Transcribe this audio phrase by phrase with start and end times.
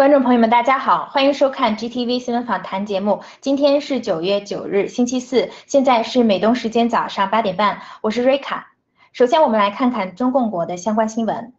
[0.00, 3.22] 观众朋友们，大家好，欢迎收看 GTV 新闻访谈节目。
[3.42, 8.72] 今天是九月九日，星期四，现在是美东时间早上八点半，我是瑞卡。
[9.12, 11.52] 首先，我们来看看中共国的相关新闻：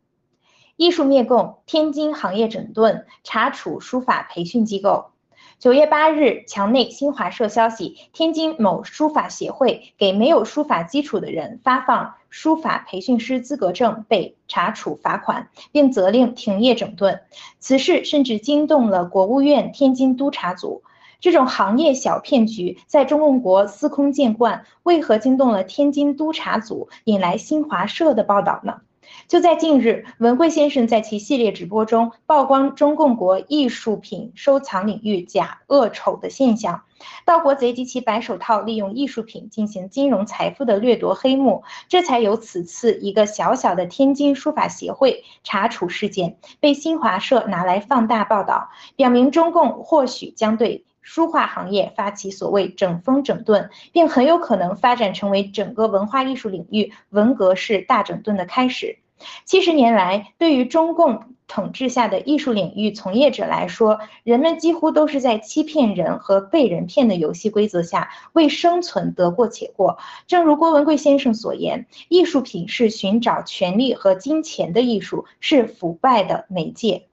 [0.75, 5.11] 艺术灭共，天津行业整顿，查处书法培训机构。
[5.61, 17.21] 九月八日，墙内新华社消息，天津某书法协会给没有书法基础的人发放书法培训师资格证，被查处罚款，并责令停业整顿。
[17.59, 20.81] 此事甚至惊动了国务院天津督察组。
[21.19, 28.81] 这种行业小骗局在中共国司空见惯，为何惊动了天津督察组，引来新华社的报道呢？
[29.27, 36.83] 就在近日，文贵先生在其系列直播中曝光中共国艺术品收藏领域假恶丑的现象，
[37.25, 58.99] 盗国贼及其白手套利用艺术品进行金融财富的掠夺黑幕，这才有此次一个小小的天津书法协会查处事件被新华社拿来放大报道，表明中共或许将对书画行业发起所谓整风整顿，并很有可能发展成为整个文化艺术领域文革式大整顿的开始。
[59.45, 69.99] 七十年来，对于中共统治下的艺术领域从业者来说，人们几乎都是在欺骗人和被人骗的游戏规则下为生存得过且过。
[70.25, 77.03] 正如郭文贵先生所言，艺术品是寻找权力和金钱的艺术，是腐败的媒介。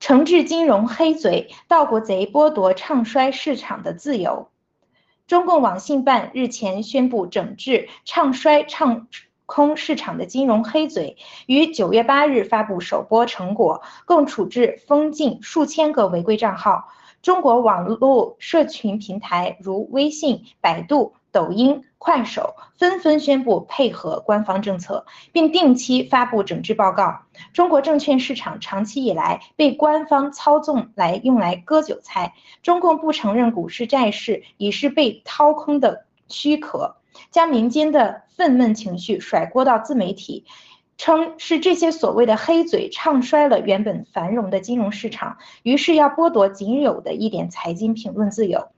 [0.00, 4.48] 惩治金融黑嘴，盗国贼剥夺唱衰市场的自由。
[5.26, 9.06] 中共网信办日前宣布整治唱衰唱。
[9.46, 11.16] 空市场的金融黑嘴
[11.46, 16.86] 于九月八日发布首播成果，共处置封禁数千个违规账号。
[17.20, 27.20] 中国网络社群平台如微信、百度、抖音、快手纷纷宣布配合官方政策，并定期发布整治报告。
[27.52, 36.96] 中国证券市场长期以来被官方操纵来用来割韭菜，中共不承认股市债市已是被掏空的躯壳。
[37.30, 40.46] 将民间的愤懑情绪甩锅到自媒体，
[40.96, 48.68] 称是这些所谓的黑嘴唱衰了原本繁荣的金融市场，于是要剥夺仅有的一点财经评论自由，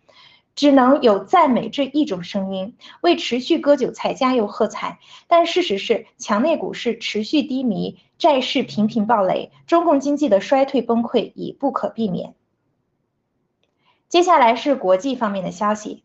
[0.55, 4.99] 只能有赞美这一种声音，为持续割韭菜加油喝彩。
[5.27, 12.35] 但事实是，墙内股市持续低迷，债市频频暴雷，中共经济的衰退崩溃已不可避免。
[14.09, 16.05] 接下来是国际方面的消息。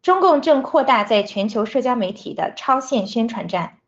[0.00, 3.78] 中共正扩大在全球社交媒体的超限宣传战。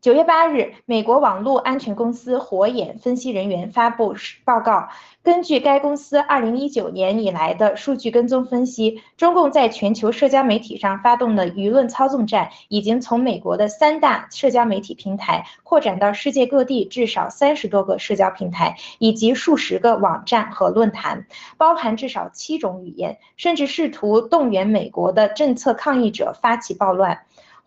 [0.00, 4.14] 九月八日，美国网络安全公司火眼分析人员发布
[4.44, 4.88] 报告。
[5.24, 27.18] 根据该公司二零一九年以来的数据跟踪分析，中共在全球社交媒体上发动的舆论操纵战，已经从美国的三大社交媒体平台扩展到世界各地至少三十多个社交平台，以及数十个网站和论坛，包含至少七种语言，甚至试图动员美国的政策抗议者发起暴乱。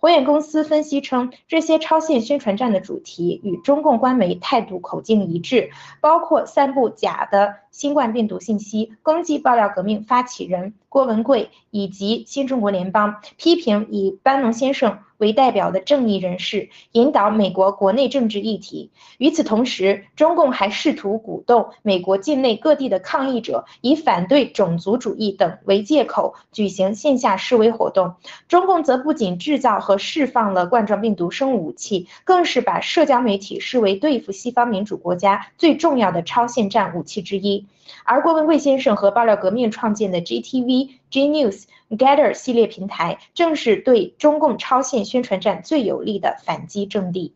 [0.01, 5.69] 火眼公司分析称，这些超限宣传战的主题与中共官媒态度口径一致，
[6.01, 14.97] 包括散布假的新冠病毒信息、攻击爆料革命发起人郭文贵以及新中国联邦，批评以班农先生。
[15.21, 18.89] 为代表的正义人士引导美国国内政治议题。
[19.19, 28.15] 与此同时，中共还试图鼓动美国境内各地的抗议者以反对种族主义等为借口举行线下示威活动。
[28.47, 37.67] 中共则不仅制造和释放了冠状病毒生物武器，更是把社交媒体视为对付西方民主国家最重要的超限战武器之一。
[38.03, 41.65] 而郭文贵先生和爆料革命创建的 GTV、G News。
[41.91, 47.35] Gather 系列平台正是对中共超限宣传战最有力的反击阵地。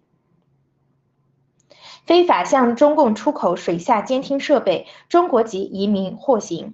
[2.06, 6.74] 非法向中共出口水下监听设备，中国籍移民获刑。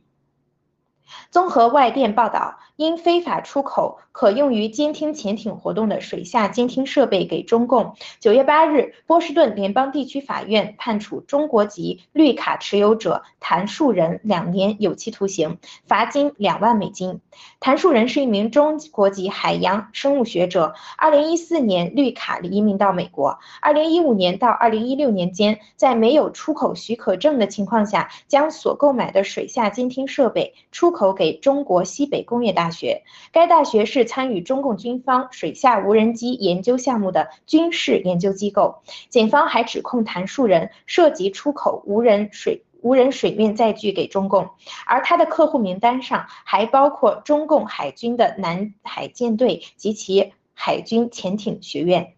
[1.29, 2.59] 综合外电报道。
[2.77, 17.21] 因非法出口可用于监听潜艇活动的水下监听设备给中共，九月八日，波士顿联邦地区法院判处中国籍绿卡持有者谭树人两年有期徒刑，罚金两万美金。
[17.59, 32.71] 谭树人是一名中国籍海洋生物学者，二零一四年绿卡移民到美国，二零一五年到二零一六年间，在没有出口许可证的情况下，将所购买的水下监听设备出口给中国西北工业大。
[32.71, 33.03] 学，
[33.33, 38.81] 该大学是参与中共军方水下无人机研究项目的军事研究机构。
[39.09, 44.49] 警方还指控谭树人涉及出口无人水无人水面载具给中共，
[44.85, 52.15] 而他的客户名单上还包括中共海军的南海舰队及其海军潜艇学院。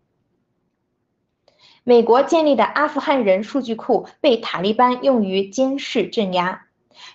[1.83, 6.62] 美国建立的阿富汗人数据库被塔利班用于监视镇压。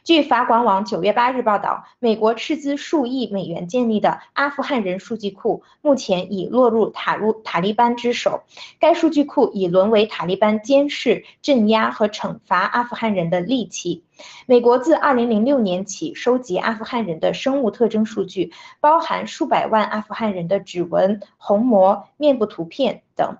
[0.05, 8.43] 据法广网九月八日报道，美国斥资数亿美元建立的阿富汗人数据库目前已落入塔入塔利班之手。
[8.79, 14.05] 该数据库已沦为塔利班监视、镇压和惩罚阿富汗人的利器。
[14.47, 23.37] 美国自二零零六年起收集阿富汗人的生物特征数据，包含数百万阿富汗人的指纹、虹膜、面部图片等。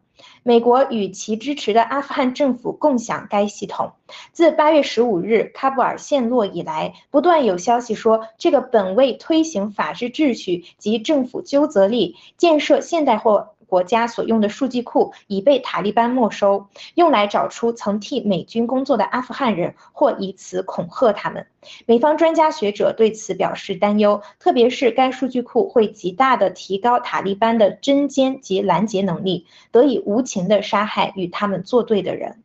[0.49, 3.93] 美国与其支持的阿富汗政府共享该系统。
[4.33, 13.51] 自八月十五日喀布尔陷落以来，不断有消息说，这个本为推行法治秩序及政府纠责力、建设现代化。
[13.69, 21.47] 国家所用的数据库已被塔利班没收，用来找出曾替美军工作的阿富汗人，或以此恐吓他们。
[21.87, 32.43] 美方专家学者对此表示担忧，特别是该数据库会极大地提高塔利班的侦监及拦截能力，得以无情地杀害与他们作对的人。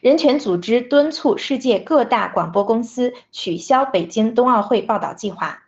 [0.00, 5.61] 人权组织敦促世界各大广播公司取消北京冬奥会报道计划。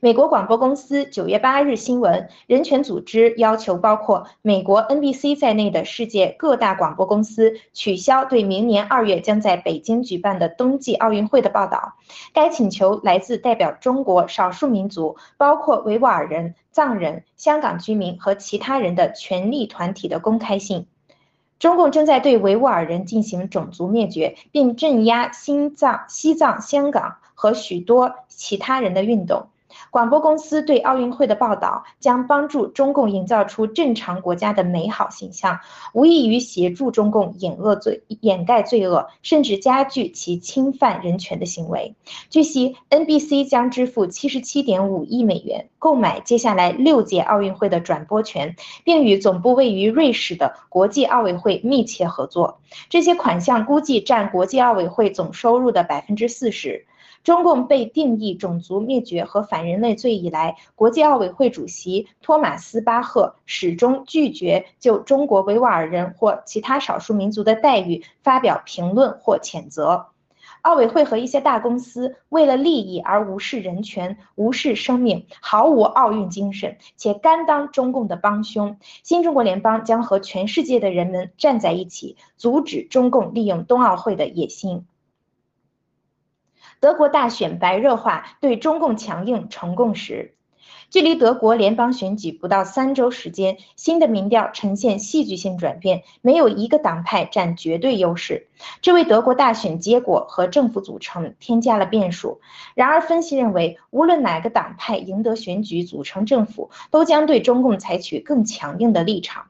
[0.00, 11.94] 美国广播公司九月八日新闻，人权组织要求包括美国 NBC 在内的世界各大广播公司取消对明年二月将在北京举办的冬季奥运会的报道。
[12.32, 20.86] 该请求来自代表中国少数民族，包括维吾尔人、藏人、香港居民和其他人的权利团体的公开信。
[21.58, 29.46] 中共正在对维吾尔人进行种族灭绝，并镇压新藏、西藏、香港和许多其他人的运动。
[29.92, 35.60] 广播公司对奥运会的报道将帮助中共营造出正常国家的美好形象，
[35.92, 41.94] 无异于协助中共掩恶罪、掩盖罪恶，甚至加剧其侵犯人权的行为。
[42.30, 52.60] 据悉，NBC 将支付七十七点五亿美元购买接下来六届奥运会的转播权，并与总部位于瑞士的国际奥委会密切合作。
[52.88, 56.86] 这些款项估计占国际奥委会总收入的百分之四十。
[57.24, 70.06] 中共被定义种族灭绝和反人类罪以来，国际奥委会主席托马斯·巴赫始终拒绝就中国维吾尔人或其他少数民族的待遇发表评论或谴责。
[70.62, 78.76] 奥委会和一些大公司为了利益而无视人权、无视生命，毫无奥运精神，且甘当中共的帮凶。
[79.02, 84.86] 新中国联邦将和全世界的人们站在一起，阻止中共利用冬奥会的野心。
[86.82, 90.34] 德国大选白热化，对中共强硬成共识。
[90.90, 98.48] 距离德国联邦选举不到三周时间，新的民调呈现戏剧性转变，没有一个党派占绝对优势，
[98.80, 102.40] 这为德国大选结果和政府组成添加了变数。
[102.74, 109.46] 然而，分析认为，无论哪个党派赢得选举组成政府，都将对中共采取更强硬的立场。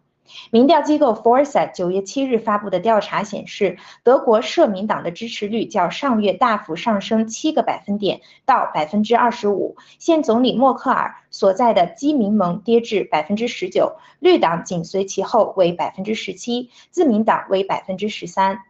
[0.51, 9.77] 民调机构 Forsa 九月七日发布的调查显示，德国社民党的支持率较上月大幅上升七个百分点到百分之二十五。
[9.99, 18.61] 现总理默克尔所在的基民盟跌至百分之十九，绿党紧随其后为百分之十七，自民党为百分之十三。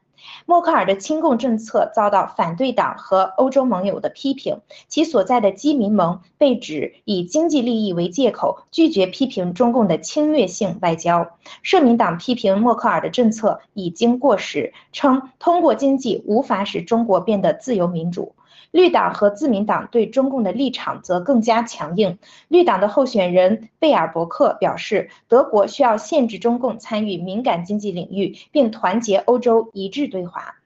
[0.46, 11.38] 默克尔的亲共政策遭到反对党和欧洲盟友的批评，其所在的基民盟被指以经济利益为借口，拒绝批评中共的侵略性外交。
[11.62, 18.34] 社民党批评默克尔的政策已经过时，称通过经济无法使中国变得自由民主。
[18.72, 22.18] 绿党和自民党对中共的立场则更加强硬。
[22.48, 30.56] 绿党的候选人贝尔伯克表示，德国需要限制中共参与敏感经济领域，并团结欧洲一致对华。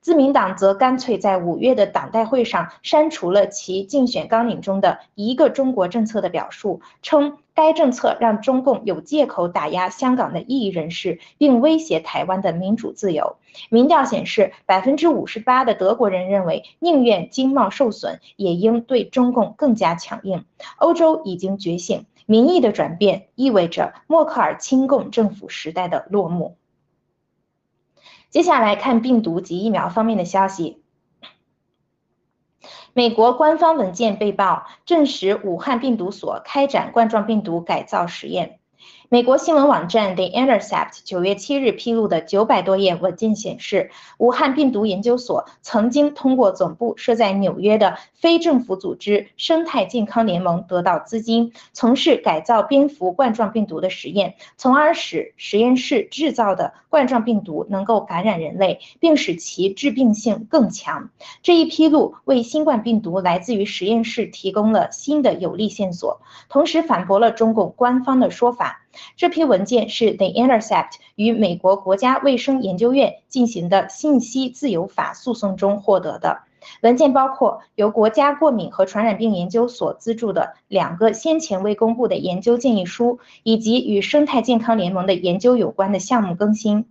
[0.00, 13.36] 自民党则干脆在五月的党代会上删除了其竞选纲领中的一个中国政策的表述，称该政策让中共有借口打压香港的异议人士，并威胁台湾的民主自由。
[13.68, 20.46] 民调显示，百分之五十八的德国人认为，宁愿经贸受损，也应对中共更加强硬。
[20.78, 26.56] 欧洲已经觉醒，民意的转变意味着默克尔亲共政府时代的落幕。
[28.30, 30.84] 接下来看病毒及疫苗方面的消息。
[32.92, 38.59] 美国官方文件被曝，证实武汉病毒所开展冠状病毒改造实验。
[39.12, 61.10] 美国新闻网站 The Intercept 九月七日披露的九百多页文件显示，武汉病毒研究所曾经通过总部设在纽约的非政府组织生态健康联盟得到资金，从事改造蝙蝠冠状病毒的实验，从而使实验室制造的冠状病毒能够感染人类，并使其致病性更强。
[61.42, 68.82] 这一披露为新冠病毒来自于实验室提供了新的有力线索，同时反驳了中共官方的说法。
[69.16, 76.42] 这批文件是 The Intercept 与美国国家卫生研究院进行的信息自由法诉讼中获得的。
[76.82, 86.84] 文件包括由国家过敏和传染病研究所资助的两个先前未公布的研究建议书，以及与生态健康联盟的研究有关的项目更新。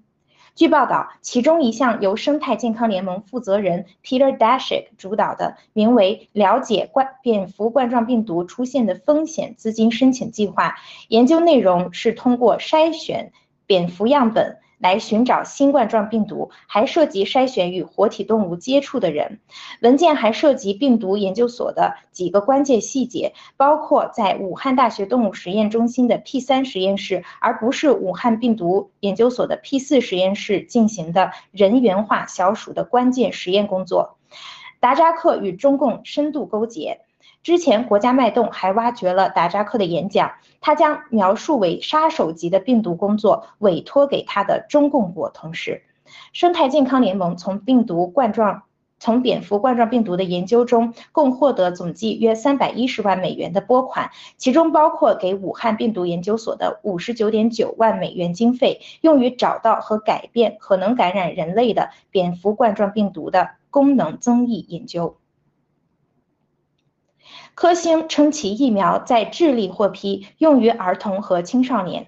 [0.55, 10.75] 据报道，其中一项由生态健康联盟负责人 Peter Daszak 主导的，名为“了解冠蝙蝠冠状病毒出现的风险”资金申请计划，
[11.07, 13.31] 研究内容是通过筛选
[13.65, 14.57] 蝙蝠样本。
[14.79, 19.39] 来寻找新冠状病毒，还涉及筛选与活体动物接触的人。
[19.81, 34.17] 文件还涉及病毒研究所的几个关键细节，包括在武汉大学动物实验中心的 P 三实验室，而不是武汉病毒研究所的 P 四实验室进行的人源化小鼠的关键实验工作。
[34.79, 37.01] 达扎克与中共深度勾结。
[37.41, 45.83] 之前，国家脉动还挖掘了达扎克的演讲，他将描述为杀手级的病毒工作委托给他的中共国同事。
[46.33, 48.63] 生态健康联盟从病毒冠状、
[48.99, 65.15] 从蝙蝠冠状病毒的研究中，共获得总计约三百一十万美元的拨款，其中包括给武汉病毒研究所的五十九点九万美元经费，用于找到和改变可能感染人类的蝙蝠冠状病毒的功能增益研究。
[67.59, 72.05] 科兴称其疫苗在智利获批，用于儿童和青少年。《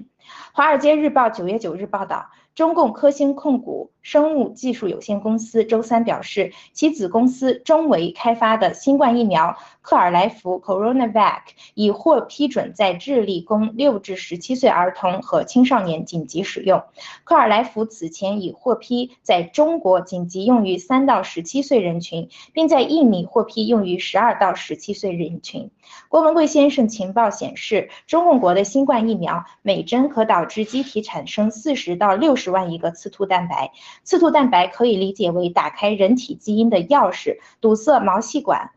[0.53, 2.27] 华尔街日报》九月九日报道。
[2.55, 11.41] 中共科兴控股生物技术有限公司周三表示，其子公司中维开发的新冠疫苗克尔来福 （CoronaVac）
[11.75, 16.84] 已获批准在智利供六至十七岁儿童和青少年紧急使用。
[17.24, 25.70] 克尔来福此前已获批在中国紧急用于三到十七岁人群，并在印尼获批用于十二到十七岁人群。
[26.10, 33.72] 郭文贵先生情报显示，中共国的新冠疫苗每针可导致机体产生四十到六十万亿个刺突蛋白。
[34.04, 38.72] 刺突蛋白可以理解为打开人体基因的钥匙，堵塞毛细管、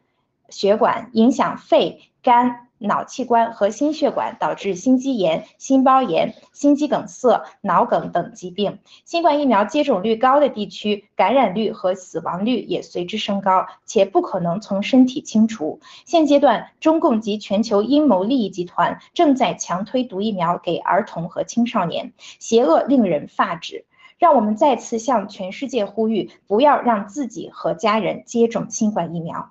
[0.48, 2.60] 血管，影响肺、肝。
[2.76, 8.78] 脑器官和心血管导致心肌炎、心包炎、心肌梗塞、脑梗等疾病。
[9.06, 15.80] 新冠疫苗接种率高的地区，感染率和死亡率也随之升高，且不可能从身体清除。
[16.04, 23.86] 现阶段，中共及全球阴谋利益集团正在强推毒疫苗给儿童和青少年，邪恶令人发指。
[24.18, 29.50] 让我们再次向全世界呼吁：不要让自己和家人接种新冠疫苗。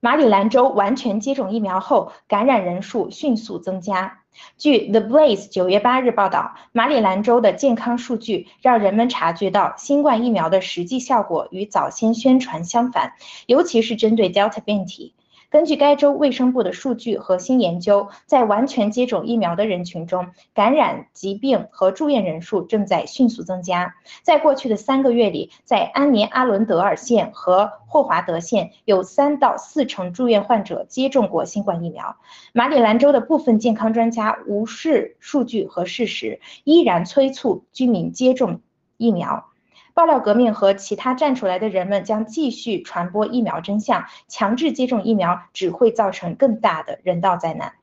[0.00, 4.18] 马里兰州完全接种疫苗后，感染人数迅速增加。
[4.56, 13.12] 据 The Blaze 九月八日报道，马里兰州的健康数据让人们察觉到新冠疫苗的实际效果与早先宣传相反，
[13.46, 15.14] 尤其是针对 Delta 变体。
[15.52, 23.94] 根据该州卫生部的数据和新研究，在完全接种疫苗的人群中，感染疾病和住院人数正在迅速增加。
[24.22, 32.16] 在过去的三个月里，在安尼阿伦德尔县和霍华德县，有三到四成住院患者接种过新冠疫苗。
[32.54, 38.62] 马里兰州的部分健康专家无视数据和事实，依然催促居民接种
[38.96, 39.51] 疫苗。
[39.94, 47.74] 爆料革命和其他站出来的人们将继续传播疫苗真相，强制接种疫苗只会造成更大的人道灾难。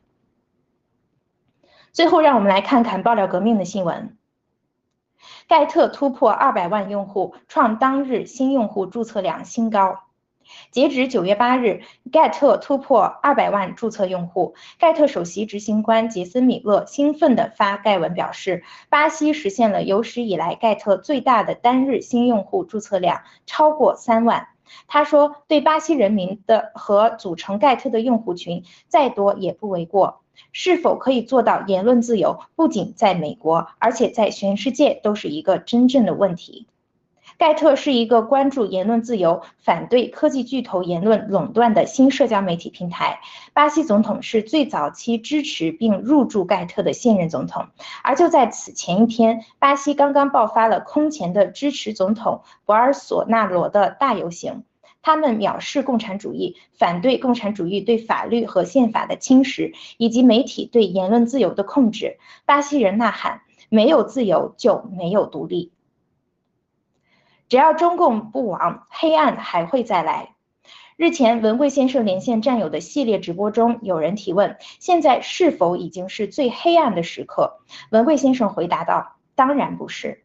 [1.91, 4.17] 最后，让我们来看看爆料革命的新闻：
[5.47, 10.08] 盖特突破二百万用户，创当日新用户注册量新高。
[10.71, 14.55] 截止九月八日，盖特突破二百万注册用户。
[14.77, 24.47] 盖特首席执行官杰森·米勒兴奋地发盖文表示，巴西实现了有史以来盖特最大的单日新用户注册量，超过三万。
[24.87, 30.21] 他说：“对巴西人民的和组成盖特的用户群，再多也不为过。
[30.51, 36.67] 是否可以做到言论自由，不仅在美国，而且在全世界都是一个真正的问题。”
[37.39, 43.21] 盖特是一个关注言论自由、反对科技巨头言论垄断的新社交媒体平台。
[43.53, 47.67] 巴西总统是最早期支持并入驻盖特的现任总统。
[48.03, 54.65] 而就在此前一天，巴西刚刚爆发了空前的支持总统博尔索纳罗的大游行，
[55.01, 62.17] 他们藐视共产主义，反对共产主义对法律和宪法的侵蚀，以及媒体对言论自由的控制。
[62.45, 65.71] 巴西人呐喊：“没有自由就没有独立。”
[67.49, 70.35] 只要中共不亡，黑暗还会再来。
[70.97, 77.61] 日前，文贵先生连线战友的系列直播中，有人提问：现在是否已经是最黑暗的时刻？
[77.89, 80.23] 文贵先生回答道：当然不是。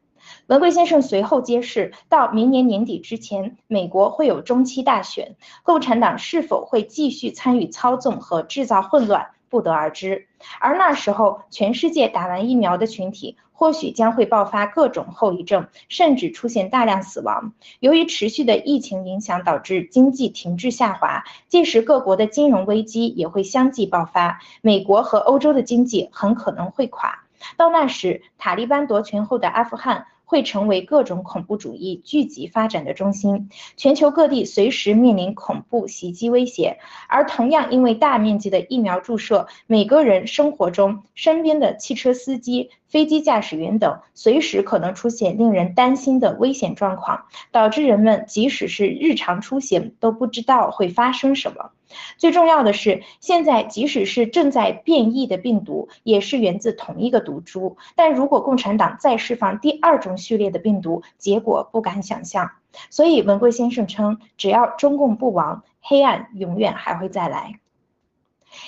[0.49, 9.29] 文贵先生随后揭示，到明年年底之前，美国会有中期大选，共产党是否会继续参与操纵和制造混乱？
[9.49, 10.27] 不得而知。
[10.61, 13.39] 而那时候，全世界打完疫苗的群体。
[13.57, 17.55] 或许将会爆发各种后遗症，甚至出现大量死亡。
[17.81, 27.25] 由于持续的疫情影响，导致经济停滞下滑，届时各国的金融危机也会相继爆发，美国和欧洲的经济很可能会垮。
[27.57, 30.07] 到那时，塔利班夺权后的阿富汗。
[30.27, 36.79] 会成为各种恐怖主义聚集发展的中心，全球各地随时面临恐怖袭击威胁。
[37.09, 51.73] 而同样因为大面积的疫苗注射，每个人生活中身边的汽车司机、飞机驾驶员等，随时可能出现令人担心的危险状况，导致人们即使是日常出行都不知道会发生什么。
[52.19, 57.77] 最重要的是，现在即使是正在变异的病毒，也是源自同一个毒株。
[57.97, 62.53] 但如果共产党再释放第二种序列的病毒，结果不敢想象。
[62.91, 67.59] 所以文贵先生称，只要中共不亡，黑暗永远还会再来。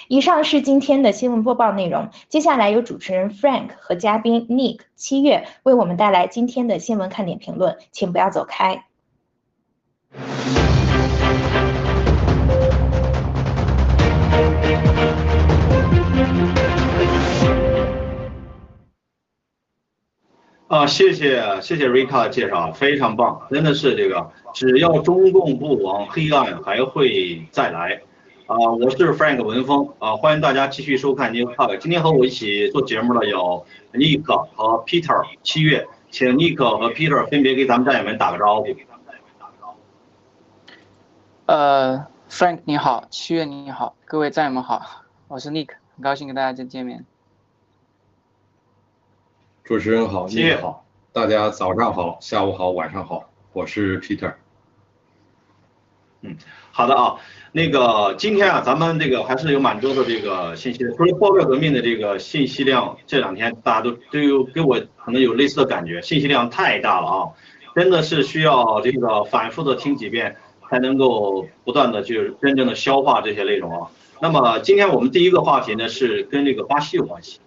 [0.09, 8.85] 以上是今天的新闻播报内容，接下来由主持人 Frank 和嘉宾 Nick 七月为我们带来今天的新闻看点评论，请不要走开。
[20.69, 28.01] 啊，谢谢谢谢瑞卡的介绍，非常棒，真的是这个，只要中共不亡，黑暗还会再来。
[28.47, 31.77] 啊，我是 Frank 文峰，啊，欢迎大家继续收看 New Talk。
[31.79, 38.69] 今天和我一起做节目的有 Nick 和 Peter 七月，请 Nick 和 Peter 分别给咱们战友们打个招呼。
[41.47, 47.05] 呃，Frank 你好，七月你好，各位战友们好，我是 Nick，很高兴跟大家再见面。
[49.65, 54.35] 主持人好，七月好，大家早上好，下午好，晚上好，我是 Peter。
[56.21, 56.37] 嗯，
[56.77, 57.17] 好的啊，
[57.53, 67.29] 那个今天啊，咱们这个还是有蛮多的这个信息，除了报告革命的这个信息量，这两天大家都都有给我可能有类似的感觉，信息量太大了啊，
[67.75, 70.37] 真的是需要这个反复的听几遍，
[70.69, 73.89] 才能够不断的去真正的消化这些内容啊。
[74.21, 77.41] 那么今天我们第一个话题呢，是跟这个巴西有关系。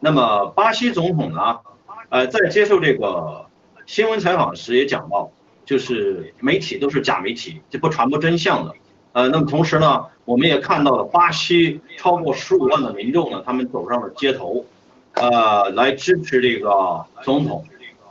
[0.00, 1.60] 那么巴西总统呢，
[2.08, 3.46] 呃，在接受这个
[3.86, 5.30] 新闻采访时也讲到，
[5.64, 8.74] 就是媒体都是假媒体，就不传播真相的。
[9.12, 14.64] 呃，那么同时呢，我们也看到了巴西超过十五万的民众呢，他们走上了街头，
[15.12, 17.64] 呃，来支持这个总统，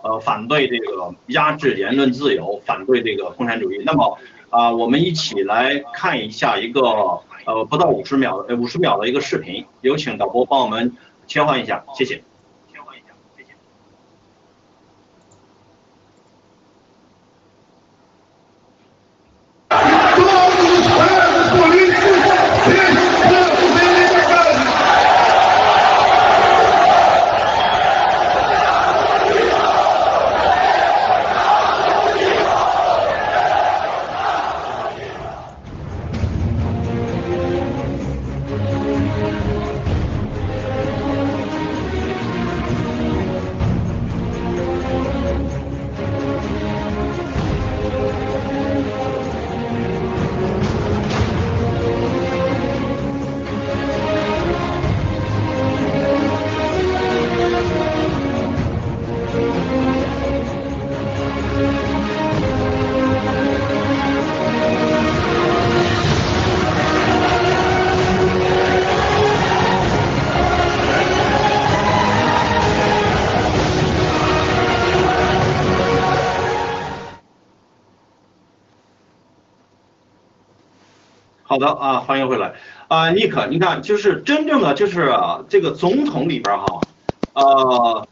[0.03, 3.81] 呃，反对这个压制言论自由，反对这个共产主义。
[3.85, 4.17] 那么
[4.49, 6.81] 啊，我们一起来看一下一个
[7.45, 10.95] 呃不到五十秒呃五十秒的一个视频，有请导播帮我们。
[11.27, 12.21] 切换一下，谢谢。
[81.61, 82.55] 的啊，欢迎回来
[82.87, 85.13] 啊，尼克，你看，就是真正的就是
[85.47, 86.81] 这个总统里边哈，
[87.33, 88.07] 呃，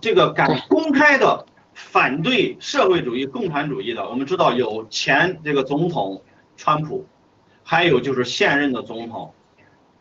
[0.00, 6.22] 这个敢公开的反对社会主义、共产主义的，我们知道有前这个总统
[6.56, 7.04] 川普，
[7.64, 9.34] 还有就是现任的总统，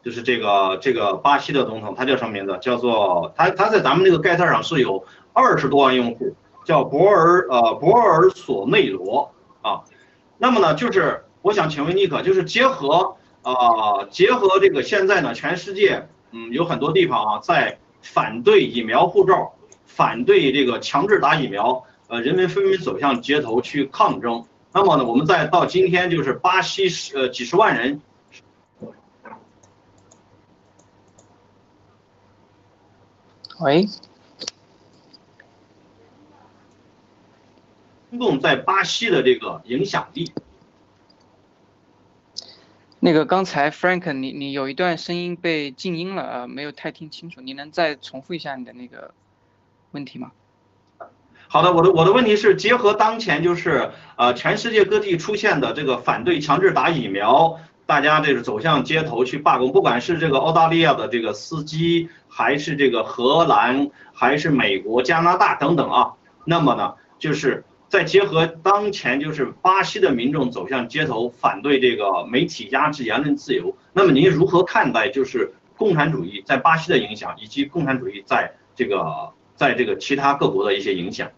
[0.04, 2.58] 就是这个这个巴西的总统，他叫什么名字？
[2.62, 9.32] 叫做他他在咱们这个盖特上是有二十多万用户，叫博尔呃博尔索内罗
[9.64, 9.82] 啊，
[10.38, 11.24] 那么呢就是。
[11.42, 19.54] 我想请问尼克，就是结合啊，结合这个现在呢，全世界嗯有很多地方啊在反对疫苗护照，
[19.86, 24.46] 反对这个强制打疫苗，呃，人们纷纷走向街头去抗争。
[24.74, 28.02] 那么呢，我们再到今天，就是巴西十呃几十万人，
[33.60, 33.88] 喂，
[38.12, 40.32] 中共在巴西的这个影响力。
[43.00, 49.14] 那个刚才 Frank，你你有一段声音被静音了啊，没有太听清楚，你能再重复一下你的那个
[49.92, 50.32] 问题吗？
[51.48, 79.32] 好的，我的我的问题是结合当前就是呃全世界各地出现的这个反对强制打疫苗，大家这个走向街头去罢工，不管是这个澳大利亚的这个司机，还是这个荷兰，还是美国、加拿大等等啊，那么呢，就是再结合当前就是巴西的民众走向街头反对这个媒体压制言论自由，那么您如何看待就是共产主义在巴西的影响，以及共产主义在这个？
[79.58, 81.32] 在这个其他各国的一些影响。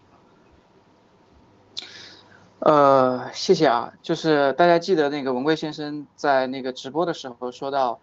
[2.58, 7.98] 呃，谢谢啊，就是大家记得那个文贵先生在那个直播的时候说到，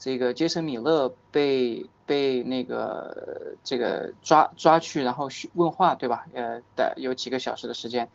[0.00, 6.26] 这个杰森米勒被被那个这个抓抓去，然后问话，对吧？
[6.34, 8.06] 呃，的有几个小时的时间。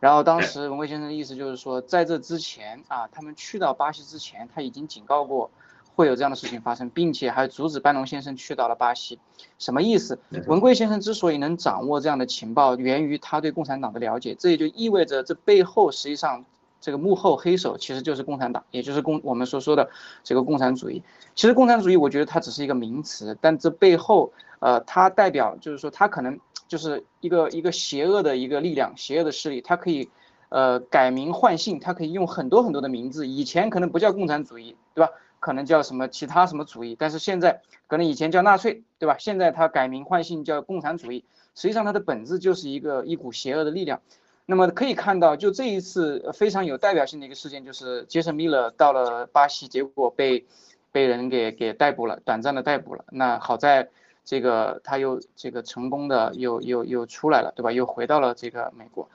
[0.00, 5.50] 然后当时文贵先生的意思就是说，在这之前啊，他们去到巴西之前，他已经警告过。
[5.96, 9.18] 会有这样的事情发生，并且还阻止班农先生去到了巴西，
[9.58, 10.18] 什么意思？
[10.46, 14.34] 文贵先生之所以能掌握这样的情报，源于他对共产党的了解。
[14.38, 16.46] 这也就意味着，这背后实际上
[16.80, 19.90] 这个幕后黑手其实就是共产党，也就是共我们所说的
[20.24, 21.02] 这个共产主义。
[21.34, 30.08] 其实共产主义，我觉得它只是一个名词，但这背后，呃，它代表就是说，它可能就是一个一个邪恶的一个力量，邪恶的势力，它可以，
[30.48, 33.26] 呃，改名换姓，它可以用很多很多的名字。
[33.28, 35.12] 以前可能不叫共产主义，对吧？
[35.38, 39.16] 可能叫什么其他什么主义，但是现在可能以前叫纳粹，对吧？
[39.18, 44.02] 现在它改名换姓叫共产主义，实际上它的本质就是一个一股邪恶的力量。
[44.50, 50.44] 那么可以看到，就这一次非常有代表性的一个事件，就是杰森米勒到了巴西，结果被
[50.90, 53.04] 被人给给逮捕了，短暂的逮捕了。
[53.12, 53.88] 那好在
[54.24, 57.70] 这个他又这个成功的又又又出来了，对吧？
[57.70, 59.08] 又回到了这个美国，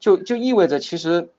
[0.00, 1.30] 就就意味着其实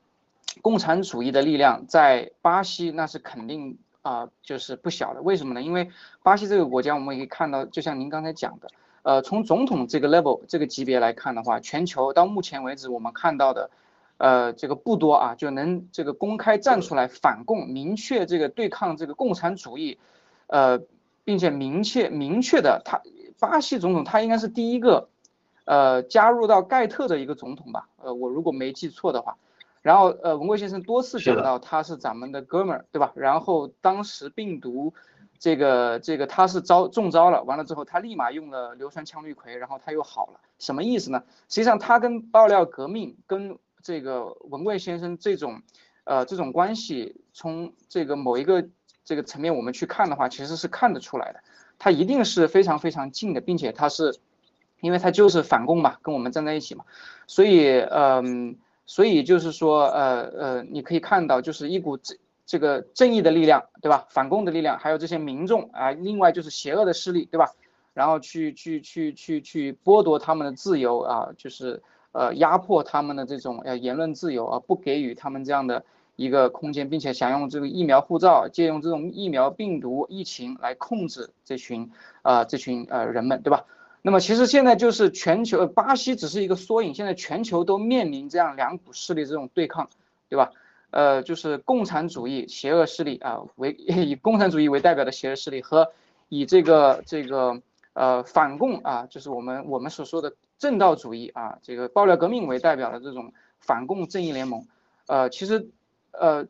[0.62, 3.78] 共产主义的力量在巴西那是肯定。
[4.04, 5.62] 啊，就是不小的，为什么呢？
[5.62, 5.92] 因为
[6.24, 8.68] 巴西这个国家，我们也可以看到，就像您刚才讲的，
[9.04, 13.72] 呃，从总统这个 level 这个级别来看的话，全球到目前为止我们看到的，
[14.18, 19.98] 呃，这个不多啊，就能这个公开站出来反共，明确这个对抗这个共产主义，
[20.48, 20.82] 呃，
[21.24, 23.02] 并且明确明确的，他
[23.40, 25.10] 巴西总统他应该是第一个，
[25.66, 29.38] 呃，加入到盖特的一个总统吧，呃，我如果没记错的话。
[29.84, 33.12] 然后，呃，文贵先生多次讲到他是咱们的哥们儿，对吧？
[33.16, 34.94] 然后当时病毒，
[35.42, 41.24] 这个这个他是招中招了，完了之后他立马用了硫酸羟氯喹，然后他又好了，什么意思呢？
[41.50, 45.64] 实际上他跟爆料革命跟这个文贵先生这种，
[46.04, 48.70] 呃，这种关系，从这个某一个
[49.04, 51.42] 这个层面我们去看的话，其实是看得出来的，
[51.80, 54.20] 他一定是非常非常近的，并且他是，
[54.80, 56.86] 因为他就是反共嘛，跟我们站在一起嘛，
[57.26, 58.58] 所以，嗯。
[58.88, 62.18] 所以就是说，呃呃，你可以看到，就是一股这
[62.52, 64.06] 这个正义的力量，对吧？
[64.10, 67.46] 反共的力量，还有这些民众啊，另外就是邪恶的势力，对吧？
[67.94, 75.86] 然后去去去去去剥夺他们的自由啊，就是呃压迫他们的这种呃言论自由啊，不给予他们这样的
[76.18, 81.90] 一个空间，并且想用这个疫苗护照，借用这种疫苗病毒疫情来控制这群
[82.22, 83.64] 啊这群呃人们，对吧？
[84.02, 86.94] 那么其实现在就是全球，巴西只是一个缩影。
[86.94, 89.88] 现在全球都面临这样两股势力这种对抗，
[90.28, 90.52] 对吧？
[90.92, 95.92] 呃，就是共产主义邪恶势力啊，为 以共产主义为代表的邪恶势力和
[96.30, 97.62] 以这个这个
[97.94, 104.68] 呃反共啊，就是我们我们所说的正道主义啊，这个爆料革命为代表的这种反共正义联盟。
[105.08, 105.68] 呃，其实
[106.12, 106.46] 呃，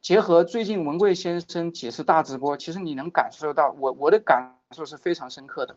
[0.00, 5.76] 结合最近文贵先生几次大直播，其实你能感受到我我的感受是非常深刻的。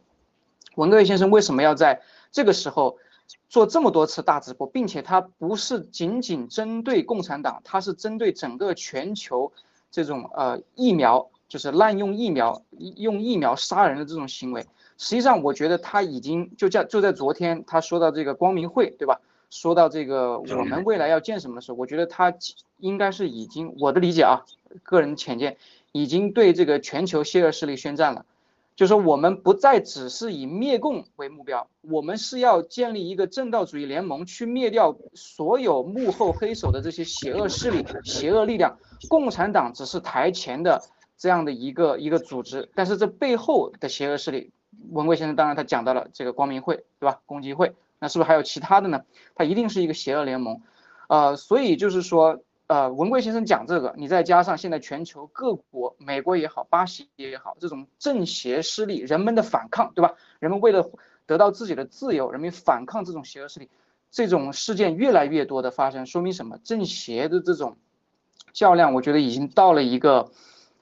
[0.75, 2.01] 文贵先生为什么要在
[2.31, 2.97] 这个时候
[3.49, 9.51] 做这么多次大直播，并且他不是仅仅针对共产党，他是针对整个全球
[9.91, 12.61] 这种呃疫苗，就是滥用疫苗、
[12.97, 14.65] 用疫苗杀人的这种行为。
[14.97, 19.19] 实际上，我觉得他已经就在就在昨天他说到这个光明会，对吧？
[19.49, 22.33] 说到这个我们未来要建什么的时候，我觉得他
[22.79, 24.43] 应该是已经我的理解啊，
[24.83, 25.57] 个人浅见，
[25.93, 28.25] 已经对这个全球邪恶势力宣战了。
[28.75, 38.77] 就是说，我们不再只是以灭共为目标，我们是要建立一个正道主义联盟，去灭掉所有幕后黑手的这些邪恶势力、邪恶力量。
[39.07, 40.81] 共产党只是台前的
[41.17, 44.51] 这样的一个一个组织，但是这背后的邪恶势力，
[44.91, 47.21] 文贵先生当然他讲到了这个光明会，对吧？
[47.25, 49.03] 共济会，那是不是还有其他的呢？
[49.35, 50.61] 它一定是一个邪恶联盟，
[51.07, 52.41] 呃，所以就是说。
[52.67, 60.15] 呃，文贵先生讲这个，你再加上现在全球各国，美国也好，巴西也好，这种正邪势力，人们的反抗，对吧？
[60.39, 60.89] 人们为了
[61.27, 63.69] 得到自己的自由，人民反抗这种邪恶势力，
[64.09, 66.57] 这种事件越来越多的发生，说明什么？
[66.63, 67.77] 正邪的这种
[68.51, 70.31] 较量，我觉得已经到了一个，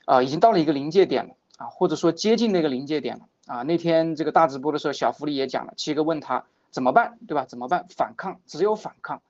[0.05, 3.61] 呃，已经到了一个临界点了啊，或者说接近那个临界点了啊。
[3.63, 7.43] 那天这个大直播的时候，小福利也讲了，七哥问他怎么办，对吧？
[7.43, 7.85] 怎么办？
[7.89, 9.21] 反抗，只有反抗。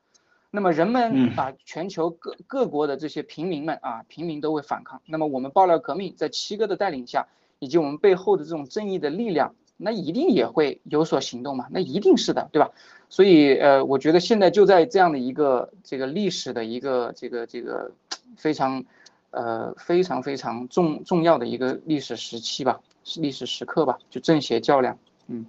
[0.56, 5.02] 那么人们把，全球各各国的这些平民们啊，平民都会反抗。
[5.08, 7.26] 那么我们爆料革命在七哥的带领下，
[7.58, 11.66] 以及我们背后的这种正义的力量，那一定也会有所行动嘛？
[11.72, 12.70] 那一定是的，对吧？
[13.10, 17.92] 所以呃，我觉得现在就在这样的一个这个历史的一个这个这个
[18.38, 18.86] 非常
[19.32, 22.80] 呃非常非常重重要的一个历史时期吧，
[23.18, 25.48] 历史时刻吧，就正邪较量，嗯。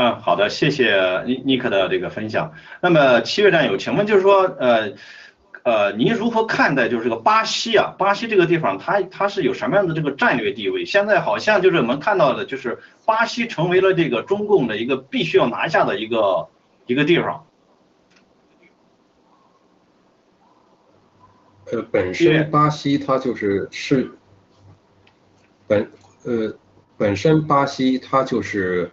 [0.00, 2.52] 嗯，好的，谢谢尼尼克的这个分享。
[2.80, 4.92] 那么七月战友，请问就是说，呃，
[5.64, 7.96] 呃，您如何看待就是这个巴西啊？
[7.98, 10.84] 巴西这个地方，它它是有什么样的这个战略地位？
[10.84, 16.46] 现在好像就是我们看到的，就是巴西成为了这个中共的一个必须要拿下的一个
[16.86, 17.44] 一个地方。
[21.72, 24.08] 呃，本身巴西它就是是
[25.66, 25.90] 本
[26.22, 26.56] 呃
[26.96, 28.88] 本身巴西它就是。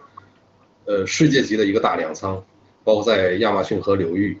[0.86, 2.40] 呃，世界级的一个大粮仓，
[2.84, 4.38] 包括在亚马逊河流域，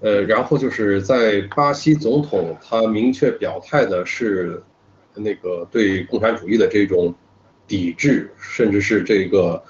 [0.00, 4.60] 呃，然后就是在巴西总统他明确表态的是，
[5.14, 7.14] 那个对共产主义的这种
[7.68, 9.62] 抵制，甚至是这个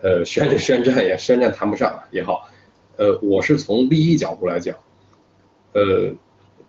[0.00, 2.48] 呃宣宣战也宣战谈不上也好，
[2.96, 4.74] 呃，我是从利益角度来讲，
[5.74, 6.10] 呃，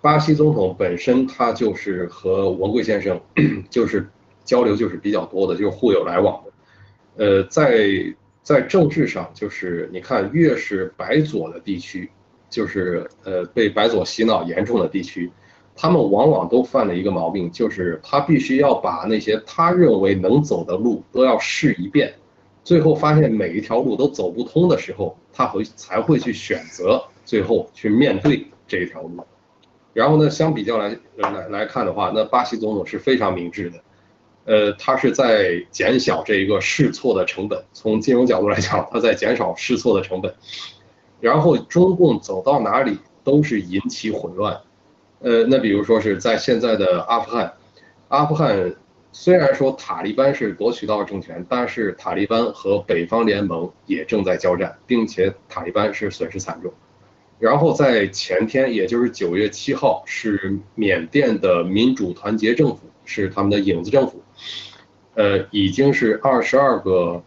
[0.01, 3.17] 巴西总统本身他就是和文贵先生
[3.71, 4.05] 就是
[4.43, 8.13] 交流就是比较多的，就是互有来往的，呃，在。
[8.45, 12.08] 在政治上，就是你看，越是白左的地区，
[12.47, 15.31] 就是呃被白左洗脑严重的地区，
[15.75, 22.13] 他们往往都犯了一个毛病，就是他必须要把那些他认为能走的路都要试一遍，
[22.63, 29.25] 最后发现每一条路都走不通的时候，他会才会去选择最后去面对这一条路。
[29.91, 33.79] 然后呢，相比较来来来看的话，那巴西总统是非常明智的。
[34.45, 37.63] 呃，他是在减小这一个试错的成本。
[37.73, 40.34] 从金融角度来讲，他在减少试错的成本。
[41.19, 44.62] 然后中共走到哪里都是引起混乱。
[45.19, 47.53] 呃，那比如说是在现在的阿富汗，
[48.10, 48.75] 阿富汗
[49.12, 56.71] 虽然说塔利班是夺取到了政权，但是塔利班和北方联盟也正在交战，并且塔利班是损失惨重。
[57.39, 62.81] 然后在前天，也就是九月七号，是缅甸的民主团结政府。
[63.06, 64.22] 是他们的影子政府，
[65.13, 67.24] 呃，已经是二十二个，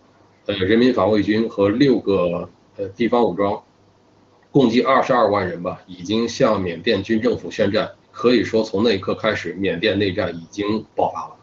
[0.46, 3.62] 呃，人民防卫军和六个呃地方武装，
[4.50, 7.90] 共计二十二万人吧，已经向缅甸军政府宣战。
[8.10, 11.36] 可以说，从那一刻开始，缅甸内战已经爆发了。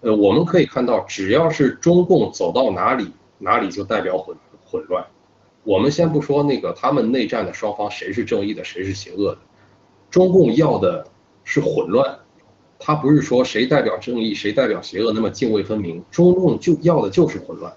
[0.00, 4.34] 呃，我们可以看到，只要是中共走到哪里，哪里就代表混
[4.64, 5.04] 混乱。
[5.64, 9.38] 我们先不说那个他们内战的双方谁是正义的，谁是邪恶的，
[10.10, 11.06] 中共要的
[11.44, 12.18] 是混乱。
[12.84, 16.02] 他不是说谁代表正义，谁代表邪恶，那么泾渭分明。
[16.10, 17.72] 中共就要的就是混乱。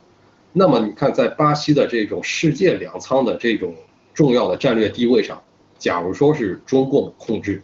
[0.51, 3.75] 那么你看，在巴西的这种世界粮仓的这种
[4.15, 5.39] 重要的战略地位上，
[5.77, 7.61] 假如说是中共控制，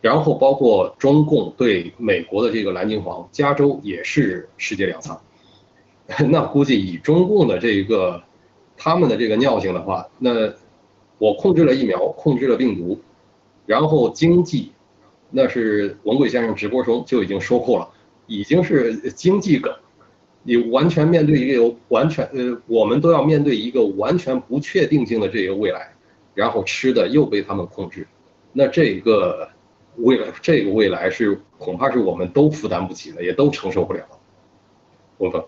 [0.00, 5.20] 然后包括中共对美国的这个蓝金黄，加州也是世界粮仓，
[6.28, 8.20] 那估计以中共的这个
[8.76, 10.52] 他们的这个尿性的话，那
[11.18, 13.00] 我控制了疫苗，控制了病毒，
[13.64, 14.72] 然后经济。
[15.30, 17.88] 那是文贵先生直播中就已经说过了，
[18.26, 19.74] 已经是经济梗，
[20.42, 25.92] 你完全面对一个完全呃，我们都要面对一个完全不确定性的这个未来，
[26.34, 28.06] 然后吃的又被他们控制，
[28.52, 29.48] 那这个
[29.96, 34.04] 未来这个未来是恐怕是我们都负担不起的，也都承受不了。
[35.18, 35.44] 文峰，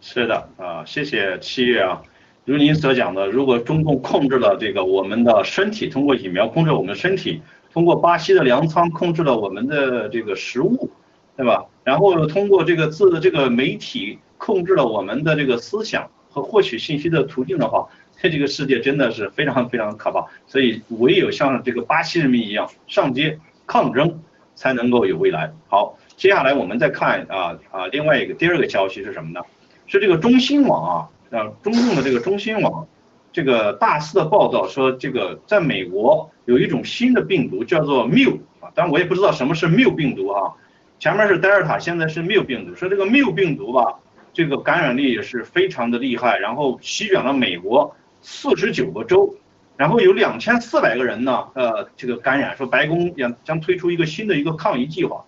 [0.00, 2.02] 是的啊，谢谢七月啊，
[2.46, 7.42] 如您所讲的，如果中共控制了这个我们的身体，通过疫苗控制我们的身体。
[7.72, 10.90] 通过巴西的粮仓控制了我们的这个食物，
[11.36, 11.64] 对吧？
[11.84, 17.88] 然后通过这个自这个媒体控制了我们的这个思想和获取信息的途径的话，
[18.20, 20.26] 这这个世界真的是非常非常可怕。
[20.46, 24.20] 所以唯有像这个巴西人民一样上街抗争，
[24.54, 25.52] 才能够有未来。
[25.68, 29.40] 好，接下来我们再看啊啊另外一个第二个消息是什么呢？
[29.86, 32.86] 是这个中新网啊啊中共的这个中新网。
[33.32, 40.52] 这个大肆的报道说，这个在美国有一种新的病毒叫做缪啊，但我也不知道什么是缪病毒啊。
[40.98, 42.74] 前面是德尔塔，现在是缪病毒。
[42.74, 43.94] 说这个缪病毒吧，
[44.32, 49.32] 这个感染力也是非常的厉害，然后席卷了美国四十九个州，
[49.76, 52.56] 然后有两千四百个人呢，呃，这个感染。
[52.56, 55.24] 说白宫将将推出一个新的一个抗疫计划，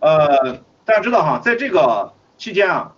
[0.00, 0.54] 呃，
[0.86, 2.94] 大家知道哈，在这个期间啊。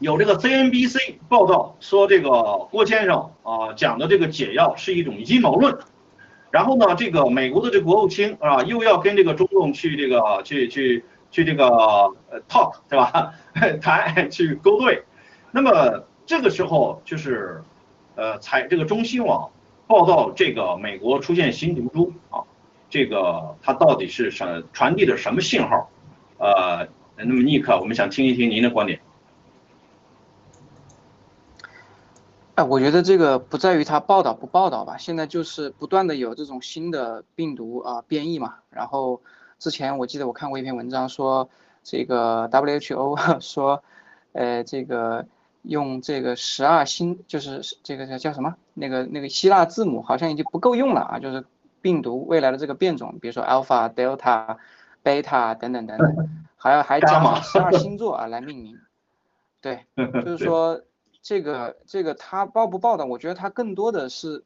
[0.00, 2.30] 有这个 CNBC 报道说，这个
[2.70, 5.78] 郭先生啊讲的这个解药是一种阴谋论，
[6.50, 13.34] 然后呢，这个美国的这国务卿啊，又要跟这个中共去这个去去去这个呃 talk 对吧？
[13.82, 15.02] 谈去勾兑。
[15.50, 17.62] 那么这个时候就是，
[18.14, 19.50] 呃，采这个中新网
[19.86, 22.40] 报道这个美国出现新毒株啊，
[22.88, 25.90] 这个它到底是什传递的什么信号？
[26.38, 28.98] 呃，那么尼克，我们想听一听您的观点。
[32.60, 38.56] 哎，我觉得这个不在于他报道不报道吧，现在就是不断的有这种新的病毒啊变异嘛。
[38.68, 39.22] 然后
[39.58, 41.48] 之前我记得我看过一篇文章说，
[41.82, 43.82] 这个 WHO 说，
[44.32, 45.24] 呃，这个
[45.62, 51.42] 用这个十二星就是这个叫叫什么那个那个希腊字母好像已经不够用了啊，就是
[51.80, 54.58] 病毒未来的这个变种，比如说 alpha、delta、
[55.02, 58.78] beta 等等等等， 还要还加上十二星座啊来命名。
[59.62, 60.78] 对， 就是说。
[61.22, 63.04] 这个这个他报不报道？
[63.04, 64.42] 我觉得他更多的是，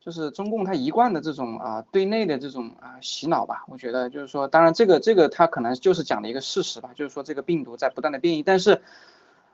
[0.00, 3.64] 就是中共他一贯的这种啊对内的这种啊洗脑吧。
[3.68, 8.42] 我觉得就是说，当然这个这个他可能就是讲的一个事实吧，就是说这个病毒在不断的变异。
[8.42, 8.82] 但是，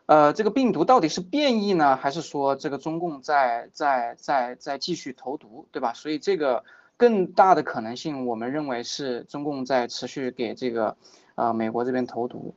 [0.06, 5.92] 呃，这个病毒到底是变异呢，还是说这个中共在在在在继续投毒，对吧？
[5.92, 6.64] 所以这个
[6.96, 10.96] 更大的可能性，我们认为是中共在持续给这个
[11.36, 12.54] 呃美国这边投毒。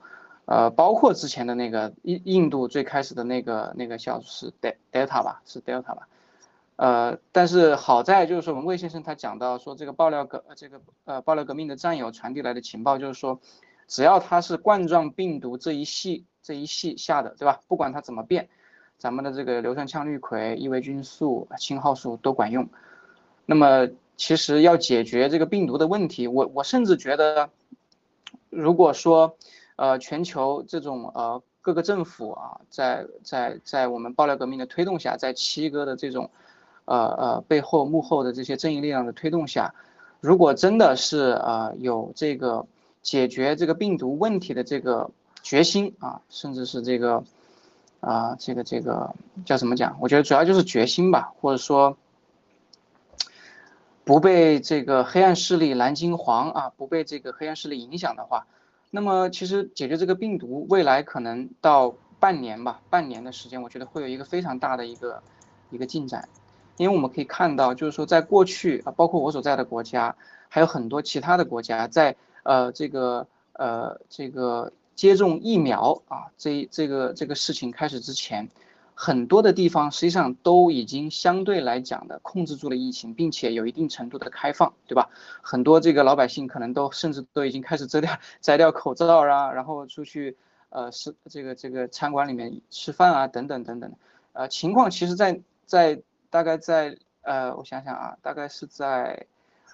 [0.52, 4.52] 呃，包括之前的那个印印度最开始的那个那个叫是
[4.92, 6.08] Delta 吧，是 Delta 吧，
[6.78, 13.40] 呃，但是好在就是说文贵先生他讲到说这个爆料革这个呃爆料革命的战友传递来的情报就是说，
[13.88, 17.60] 只要他是冠状病毒这一系这一系下的对吧？
[17.68, 18.50] 不管它怎么变，
[18.98, 22.68] 咱们的这个硫酸羟氯喹、异维菌素、青蒿素都管用。
[23.46, 27.52] 那么其实要解决这个病毒的问题，我我甚至觉得，
[28.50, 29.38] 如果说。
[29.80, 36.30] 呃，全球这种呃各个政府啊，在在在我们爆料革命的推动下，在七哥的这种，
[36.84, 39.74] 呃呃背后幕后的这些正义力量的推动下，
[40.20, 42.66] 如果真的是呃有这个
[43.02, 45.12] 解决这个病毒问题的这个
[45.44, 47.24] 决心啊，甚至是这个
[48.02, 49.96] 啊这个这个叫怎么讲？
[50.02, 51.96] 我觉得主要就是决心吧，或者说
[54.04, 58.46] 不被这个黑暗势力蓝金黄啊，不被这个黑暗势力影响的话。
[58.92, 65.22] 那么其实解决这个病毒，未来可能到半年吧，半年的时间，我觉得会有一个非常大的一个
[65.70, 66.28] 一个进展，
[66.78, 70.16] 因为我们可以看到，就是说在过去啊，包括我所在的国家，
[70.48, 78.50] 还有很多其他的国家，在呃这个呃这个接种疫苗啊这这个这个事情开始之前。
[79.02, 85.10] 很多的地方实际上都已经相对来讲的控制住了疫情，并且有一定程度的开放，对吧？
[85.42, 90.36] 很多这个老百姓可能都甚至都已经开始摘掉摘掉口罩啊，然后出去
[90.68, 93.90] 呃是这个这个餐馆里面吃饭啊等等等等，
[94.34, 99.26] 呃情况其实在在大概在呃我想想啊，大概是在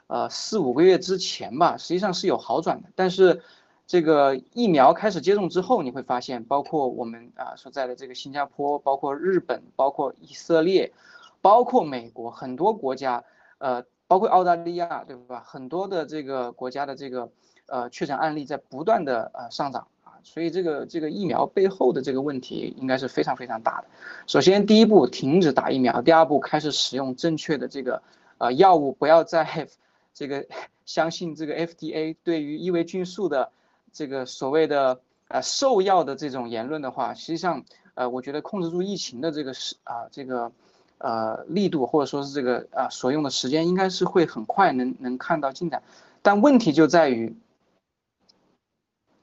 [0.06, 3.42] 呃四五个月之前吧，实际上是有好转的，但是。
[3.88, 10.92] 这个疫苗开始接种之后，你会发现，包括我们啊所在的这个新加坡，包括日本，包括以色列，
[11.40, 13.24] 包括美国，很多国家，
[13.60, 15.44] 呃，包括澳大利亚，对吧？
[15.46, 17.30] 很多的这个国家的这个
[17.68, 23.88] 呃确诊案例在不断的呃上涨啊，所以这个这个疫苗背后的这个问题应该是非常非常大的。
[24.26, 28.02] 首先，第一步停止打疫苗，第二步开始使用正确的这个
[28.40, 29.68] 呃药物，不要再
[30.12, 30.44] 这个
[30.88, 33.52] 相信这个 FDA 对于异维菌素的。
[33.96, 40.52] 这个所谓的呃兽药的这种言论的话，实际上呃，我觉得控制住疫情的这个是啊这个
[40.98, 45.82] 呃力度或者说是这个啊所用的时间应该是会很快能能看到进展，
[46.22, 47.38] 但问题就在于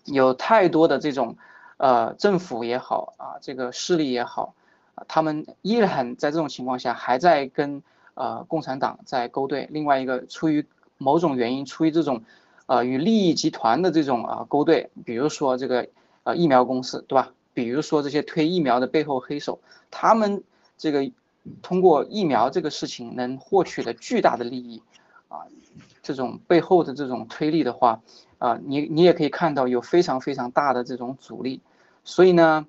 [0.06, 1.36] 有太多的这种
[1.76, 4.54] 呃政府也好啊这个势力也好，
[5.06, 7.82] 他们依然在这种情况下还在跟
[8.14, 10.66] 呃共产党在勾兑，另外一个出于
[10.96, 12.22] 某种原因，出于这种。
[12.72, 15.86] 呃，与利益集团的这种啊勾兑，比如说这个
[16.22, 17.30] 呃疫苗公司，对吧？
[17.52, 19.60] 比如说这些推疫苗的背后黑手，
[19.90, 20.42] 他们
[20.78, 21.12] 这个
[21.60, 24.80] 通过疫苗这个事情能获取的巨大的利益，
[25.28, 25.44] 啊，
[26.02, 28.00] 这种背后的这种推力的话，
[28.38, 31.60] 啊，你你也可以看到有非常非常大的这种阻力。
[32.04, 32.66] 所以呢，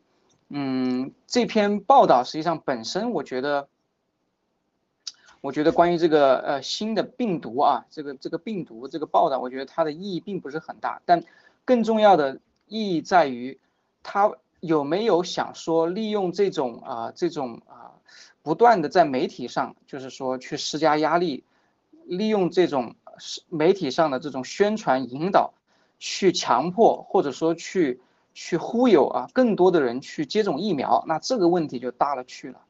[0.49, 3.69] 嗯，这篇报道实际上本身，我觉得。
[5.43, 11.21] 我觉得关于这个呃新的病毒啊，这个这个病毒这个报道，我觉得它的意义并不是很大，但
[11.65, 13.59] 更重要的意义在于，
[14.03, 14.31] 它
[14.61, 17.91] 有没有想说利用这种啊这种啊
[18.41, 21.43] 不断的在媒体上就是说去施加压力，
[22.05, 22.95] 利用这种
[23.49, 25.53] 媒体上的这种宣传引导，
[25.99, 27.99] 去强迫或者说去
[28.33, 32.61] 去忽悠啊更多的人去接种疫苗，那这个问题就大了去了。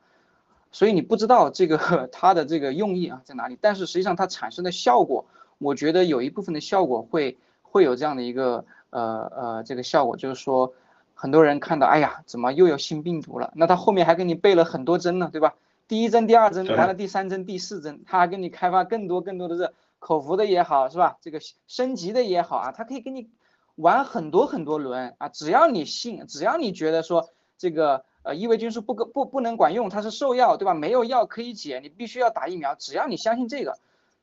[0.73, 1.77] 所以你不知道这个
[2.11, 5.25] 它的这个用意啊在哪里，但是实际上它产生的效果，
[5.59, 10.73] 我觉得有一部分的效果会会有这样的一个呃呃这个效果，就是说
[11.13, 13.53] 很多人看到，哎呀，怎么又有新病毒了？
[13.55, 15.53] 那他后面还给你备了很多针呢，对吧？
[15.87, 21.17] 第一针、第二针，完了第三针、第四针，他还给你开发更多更多的这口服的也好，是吧？
[21.21, 23.29] 这个升级的也好啊，他可以给你
[23.75, 28.03] 玩很多很多轮啊，只要你信，只要你觉得说这个。
[28.23, 30.73] 呃，异维菌素不不不能管用，它是兽药，对吧？
[30.73, 32.73] 没有药可以解，你必须要打疫苗。
[32.75, 33.77] 只要你相信这个，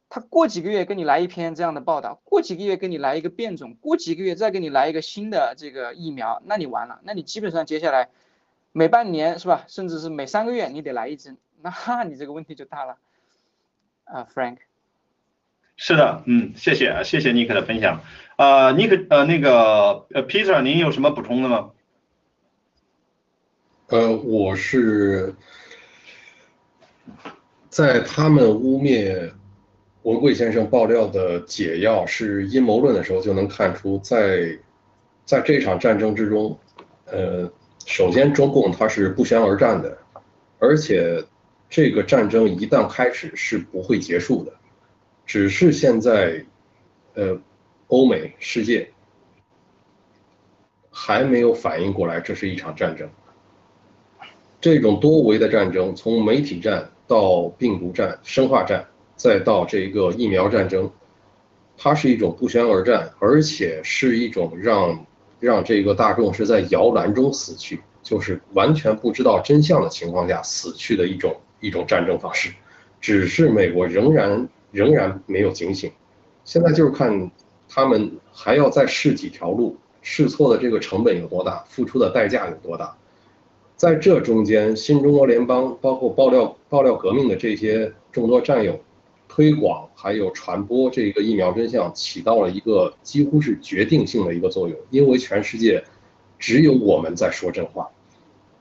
[0.08, 8.08] 他过几个月给你来一篇这样的报道，过几个月给你来一个变种，过几个月再给你来一个新的这个疫苗，那你完了，那你基本上接下来
[8.72, 12.96] 每半年是吧，甚至是每三个月你得来一针，那你这个问题就大了。
[14.04, 14.56] 啊，Frank，
[15.76, 18.00] 是的，嗯，谢谢啊，谢谢尼克的分享。
[18.36, 21.70] 呃，尼克，呃，那个，呃，Peter，您有什么补充的吗？
[23.90, 25.34] 呃，我是
[27.68, 29.32] 在他们污蔑
[30.02, 34.56] 文贵先生爆料的解药是阴谋论的时候，就能看出，在
[35.24, 36.56] 在这场战争之中，
[37.06, 37.52] 呃，
[37.84, 39.98] 首先中共它是不宣而战的，
[40.60, 41.24] 而且
[41.68, 44.52] 这个战争一旦开始是不会结束的，
[45.26, 46.44] 只是现在，
[47.14, 47.36] 呃，
[47.88, 48.88] 欧美世界
[50.92, 53.10] 还没有反应过来，这是一场战争。
[54.60, 58.86] 这种多维的战争，从媒体战到病毒战、生化战，
[59.16, 60.90] 再到这个疫苗战争，
[61.78, 65.06] 它是一种不宣而战，而且是一种让
[65.38, 72.50] 让这个大众是在摇篮中死去，就是完全不知道真相的情况下死去的一种一种战争方式。
[73.00, 75.90] 只是美国仍然仍然没有警醒，
[76.44, 77.30] 现在就是看
[77.66, 82.94] 他们还要再试几条路，试错的这个成本有多大，付出的代价有多大。
[83.80, 88.78] 在这中间，新中国联邦包括爆料爆料革命的这些众多战友，
[89.26, 94.78] 推广还有传播这个疫苗真相，起到了一个几乎是决定性的一个作用。
[94.90, 95.82] 因为全世界
[96.38, 97.88] 只有我们在说真话。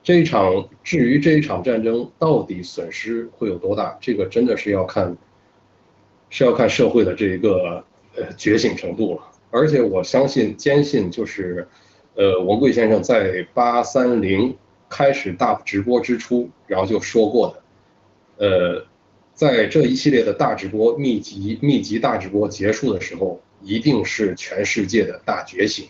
[0.02, 5.14] 这一场至于这一场战争到底损失会有多大，这个真的是要看
[6.30, 7.84] 是要看社会的这一个
[8.16, 9.20] 呃觉醒程度了。
[9.50, 11.68] 而且我相信坚信就是，
[12.14, 14.56] 呃，文贵先生在八三零。
[14.90, 17.56] 开始大直播之初，然后就说过
[18.36, 18.86] 的，呃，
[19.32, 25.86] 在这一系列的大直播密集密集大直播结束的时候，一定是全世界的大觉醒。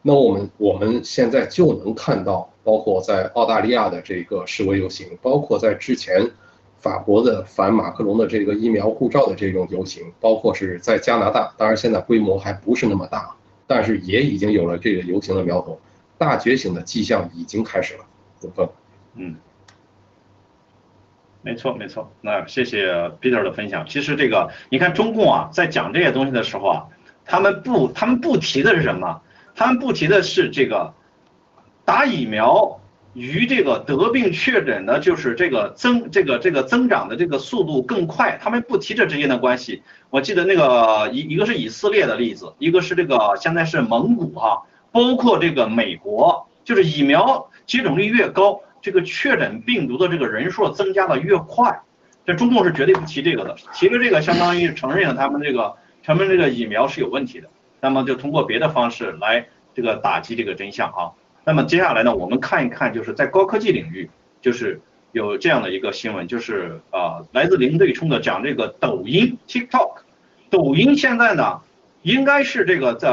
[0.00, 6.30] 那我们我们现在就能看到，包括在澳大利亚的这个示威游行，包括在之前
[6.78, 13.34] 法国的反马克龙的这个疫苗护照的这种游行，包括是在加拿大，当然现在规模还不是那么大，
[13.66, 15.80] 但是也已经有了这个游行的苗头，
[16.16, 18.04] 大觉醒的迹象已经开始了。
[18.40, 18.74] 不错
[19.14, 19.36] 嗯，
[21.42, 23.86] 没错没错，那谢谢 Peter 的分享。
[23.88, 26.86] 其实这个，你看中共啊，在讲这些东西的时候啊，
[27.24, 29.22] 他们不他们不提的是什么？
[29.54, 30.92] 他们不提的是这个
[31.84, 32.78] 打疫苗
[33.14, 38.38] 与这个得病确诊的，就是这个增这个这个增长的这个速度更快。
[38.42, 39.82] 他们不提这之间的关系。
[40.10, 47.48] 我记得那个一一个是以色列的例子，一个是这个现在是蒙古哈，包括这个美国，就是疫苗。
[47.66, 51.80] 接种率越高，这个确诊病毒的这个人数增加的越快。
[52.24, 57.48] 这中共是绝对不提这个的，提了这个相当于承认了他们这个他们这个疫苗是有问题的。
[57.80, 61.12] 那么就通过别的方式来这个打击这个真相啊。
[61.44, 64.10] 那么接下来呢，我们看一看就是在高科技领域，
[64.40, 64.80] 就是
[65.12, 69.98] 有这样的一个新闻，就是啊来自零对冲的讲这个抖音 TikTok，
[70.50, 71.60] 抖音现在呢
[72.02, 73.08] 应该是这个在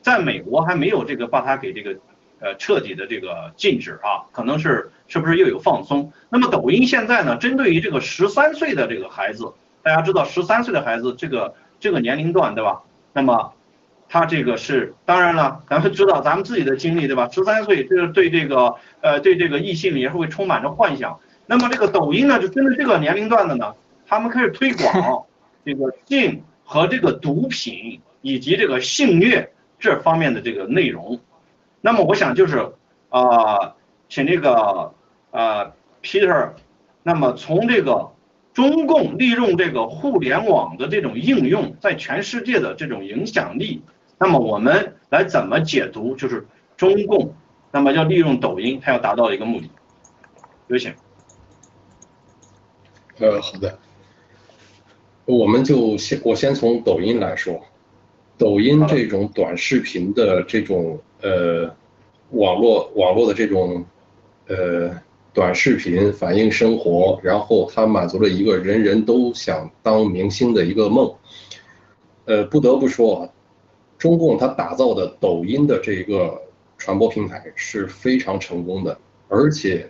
[0.00, 1.98] 在美国还没有这个把它给这个。
[2.42, 6.12] 呃，彻底的这个禁止啊，可能是是不是又有放松？
[6.28, 9.52] 那么抖音现在呢，针对于这个十三岁的这个孩子，
[9.84, 12.82] 大家知道十三岁的孩子这个这个年龄段对吧？
[13.12, 13.52] 那么
[14.08, 17.28] 他这个是当然了，咱们知道咱们自己的经历对吧？
[17.30, 21.20] 十三岁这个对这个呃对这个异性也是会充满着幻想。
[21.46, 23.72] 那么这个抖音呢，就针对这个年龄段的呢，
[24.08, 25.24] 他们开始推广
[25.64, 31.20] 这个性和这个毒品以及这个性虐这方面的这个内容。
[31.82, 32.72] 那么我想就是，
[33.10, 33.74] 啊，
[34.08, 34.94] 请这个
[35.32, 36.52] 啊 Peter，
[37.02, 38.12] 那么从这个
[38.54, 43.82] 中共利用这个互联网的这种应用，在全世界的这种影响力，
[44.16, 46.14] 那么我们来怎么解读？
[46.14, 47.34] 就是中共
[47.72, 49.68] 那么要利用抖音，它要达到一个目的。
[50.68, 50.94] 有请。
[53.18, 53.78] 呃，好的，
[55.24, 57.60] 我们就先我先从抖音来说，
[58.42, 61.00] 抖音这种短视频的这种。
[61.20, 61.72] 呃，
[62.30, 63.84] 网络网络的这种
[64.48, 64.90] 呃
[65.32, 71.14] 短视频反映生活，然后它满足了一个人人都想当明星的一个梦。
[72.24, 73.28] 呃，不得不说啊，
[73.98, 76.42] 中共它打造的抖音的这个
[76.76, 79.88] 传播平台是非常成功的，而且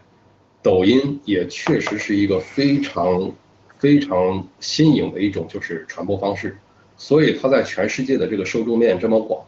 [0.63, 3.33] 抖音也确实是一个非常
[3.79, 6.59] 非常新颖的一种就是传播方式，
[7.03, 9.45] 所以它在全世界的这个受众面这么广，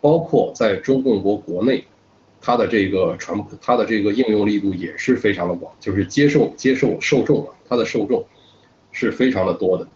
[0.00, 1.84] 包括在中共国国内，
[2.40, 8.26] 它的这个传播它的这个应用力度也是非常的广，就是接受接受受众啊，它的受众
[8.90, 9.86] 是非常的多的，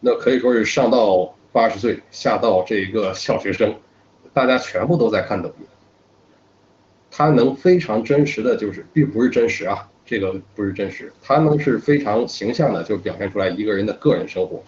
[0.00, 1.32] 那可以说是上到。
[1.52, 3.74] 八十岁下到这一个小学生，
[4.34, 5.66] 大家全部都在看抖音。
[7.10, 14.62] 它能非常真实的就是，并不是真实啊，这个不是真实，它能是非常形象的，就表现出来一个人的个人生活。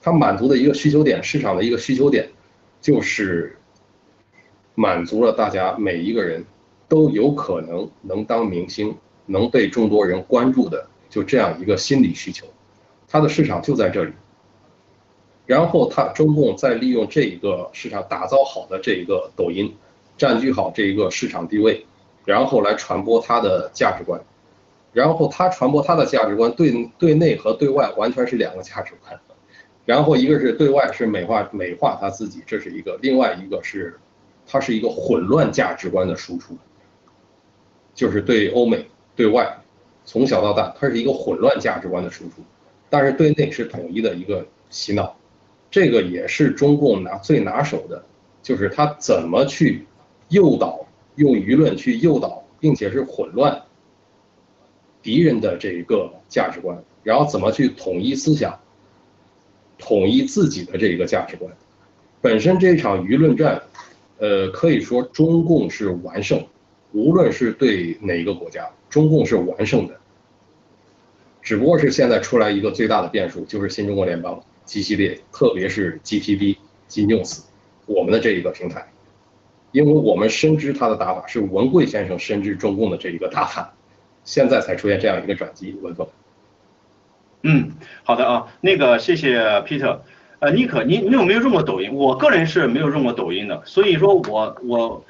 [0.00, 2.28] 它满足的一个需求点，市场的一个需求点，
[2.80, 3.56] 就是
[4.74, 6.44] 满足了大家每一个人
[6.88, 8.96] 都有可能能当明星，
[9.26, 12.46] 能被众多人关注的，就这样一个心理需求。
[13.06, 14.12] 它的市场就在这里。
[15.46, 19.74] 然后他中共再利用这一个市场打造好的这一个抖音，
[20.16, 21.84] 占据好这一个市场地位，
[22.24, 24.20] 然后来传播他的价值观，
[24.92, 29.20] 然后他传播他的价值观，对对内和对外完全是两个价值观，
[29.90, 33.98] 然后一个是对外是美化美化他自己，这是一个，另外一个是，
[34.46, 36.56] 它是一个混乱价值观的输出，
[37.92, 38.86] 就是对欧美
[39.16, 39.52] 对外，
[40.04, 42.34] 从小到大它是一个混乱价值观的输出，
[42.88, 45.16] 但是对内是统一的一个洗脑。
[45.72, 48.04] 这个也是中共拿最拿手的，
[48.44, 49.84] 就是他怎么去
[50.28, 50.86] 诱导，
[51.16, 53.60] 用舆论去诱导，并且是混乱
[55.02, 58.56] 敌人的这一个价值观，然后怎么去统一思想，
[59.80, 61.50] 统一自己的这一个价值观。
[62.20, 63.60] 本身这场舆论战，
[64.18, 66.46] 呃，可以说中共是完胜，
[66.92, 69.96] 无论是对哪一个国家，中共是完胜的。
[71.42, 74.40] 只不过是现在出来一个最大的变数，就是新中国联邦。
[74.66, 76.56] G 系列，特别是 GTB
[76.86, 77.40] 金 news，
[77.86, 78.86] 我们的这一个平台，
[79.72, 83.74] 因为我们深知他的打法是文贵先生深知中共的这一个打法，
[84.22, 85.74] 现在才出现这样一个转机。
[85.82, 86.06] 文峰，
[87.42, 87.72] 嗯，
[88.04, 89.98] 好的啊，那个谢谢 Peter，
[90.40, 91.94] 呃，尼克，你你有没有用过抖音？
[91.94, 95.04] 我个人是没有用过抖音的，所以说我我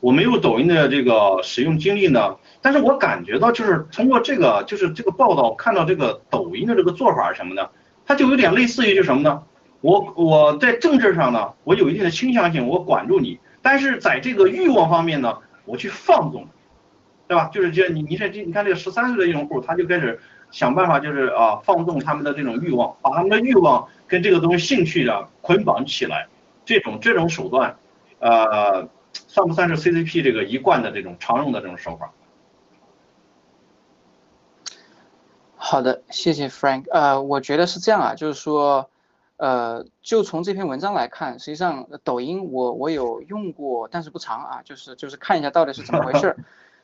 [0.00, 7.70] 我没有抖音的这个使用经历呢，但是我感觉到就是通过这个就是这个报道看到这个抖音的这个做法是什么的。
[8.08, 9.42] 它就有点类似于就什么呢？
[9.80, 16.46] 我我在政治上呢，我有一定的倾向性，我管住你，但是在这个欲望方面呢，我去放纵，
[17.26, 17.50] 对吧？
[17.52, 20.20] 就是这你你这你看这个十三岁的用户，他就开始
[20.50, 26.28] 想办法，就是啊放纵他们的这种欲望，把他们的欲望跟这个东西兴趣的捆绑起来，
[26.64, 27.76] 这种这种手段，
[28.18, 32.12] 呃，算不算是 CCP 这个一贯的这种常用的这种手法？
[35.56, 36.84] 好的，谢谢 Frank。
[36.92, 38.88] 呃，我觉得是这样啊，就是说，
[39.36, 46.36] 呃，就从这篇文章来看，实际上抖音我我有用过，但是不长啊，就是就是看一下到底是怎么回事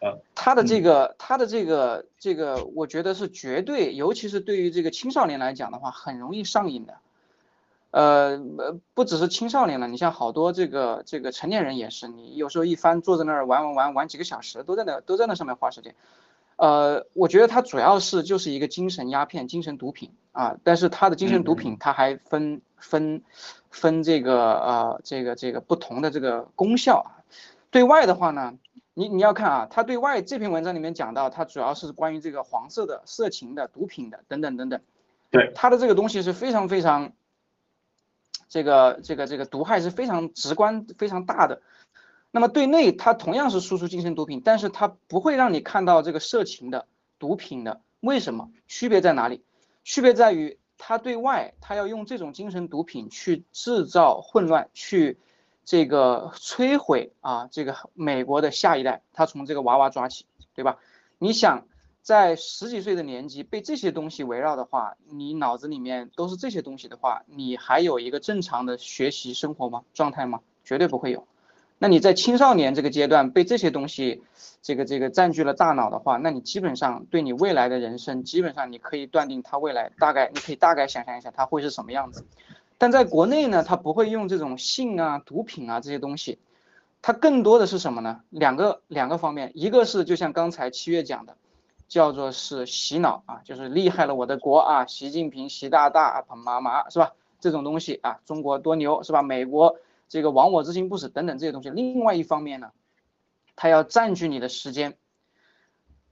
[0.08, 0.18] 儿。
[0.34, 6.94] 它的这个它的这个这个，我觉得是绝对，尤其是对于这个青少年来讲的话，很容易上瘾的。
[7.90, 8.40] 呃，
[8.94, 15.94] 不只是青少年了，你像好多这个这个成年人也是，你有时候一翻坐在那儿玩玩玩玩几个小时，都在那都在那上面花时间。
[16.56, 23.22] 呃，我觉得它主要是就是一个精神鸦片、精神毒品啊，但是它的精神毒品它还分分
[23.70, 27.20] 分这个呃这个这个不同的这个功效啊。
[27.70, 28.54] 对外的话呢，
[28.94, 34.80] 你你要看啊，他对外这篇文章里面讲到，他主要是关于这个黄色的、色情的、毒品的等等等等。
[35.30, 37.12] 对，他的这个东西是非常非常
[38.48, 41.62] 这个这个这个毒害是非常直观、非常大的。
[42.30, 46.86] 那么对内，他同样是输出精神毒品，但是他不会让你看到这个色情的
[47.18, 47.80] 毒品的。
[48.00, 48.50] 为什么？
[48.66, 49.42] 区别在哪里？
[49.84, 55.18] 区别在于他对外，他要用这种精神毒品去制造混乱，去
[55.64, 59.02] 这个摧毁啊，这个美国的下一代。
[59.12, 60.78] 他从这个娃娃抓起，对吧？
[61.18, 61.66] 你想
[62.02, 69.84] 在十几岁的年纪被这些东西围绕的话，你脑子里面都是这些东西的话，你还有一个正常的学习生活吗？
[69.94, 70.40] 状态吗？
[70.64, 71.26] 绝对不会有。
[71.78, 74.22] 那你在青少年这个阶段被这些东西，
[74.62, 82.24] 这个这个占据了大脑的话，那你基本上对你未来的人生，基本上你可以断定他未来大概，你可以大概想象一下他会是什么样子。
[82.82, 86.40] 但在国内呢，他不会用这种性啊、毒品啊这些东西，
[87.00, 88.22] 他更多的是什么呢？
[88.28, 91.36] 两个两个方面，一个是就像刚才七月讲的，
[91.86, 97.12] 叫做是洗脑啊，就是厉害了我的国啊，习近平习大大彭妈妈是吧？
[97.38, 99.22] 这种东西啊，中国多牛是吧？
[99.22, 99.76] 美国。
[100.08, 102.72] 这个亡我之心不死等等这些东西，另外一方面呢，
[103.54, 104.96] 他要占据你的时间，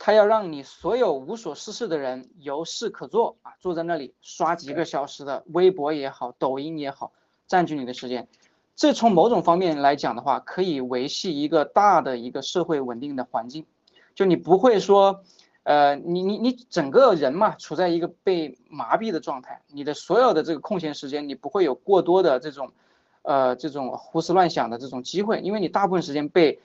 [0.02, 7.12] 他要让你所有无所事事的人有事可做啊，坐在那里刷几个小时的微博也好，抖音也好，
[7.46, 8.26] 占据你的时间。
[8.74, 13.66] 这从某种方面来讲的话，可以维系一个大的一个社会稳定的环境。
[14.14, 15.22] 就你不会说，
[15.64, 22.72] 呃，你你你整个人嘛，处在一个被麻痹的状态，你的所有的这个空闲时间，你不会有过多的这种，
[23.20, 26.58] 呃，这种胡思乱想的这种机会，因为你大部分时间被。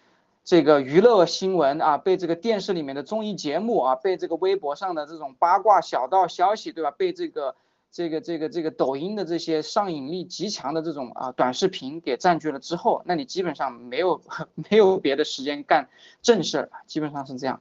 [0.46, 6.92] 这个娱乐新闻啊，被这个电视里面的综艺节目啊，被这个微博上的这种八卦小道消息，对吧？
[6.92, 7.56] 被这个
[7.92, 14.22] 这个这个这个抖音的这些上瘾力极强的这种啊短视频给占据了之后，那你基本上没有
[14.70, 15.90] 没有别的时间干
[16.22, 17.60] 正事儿，基本上是这样。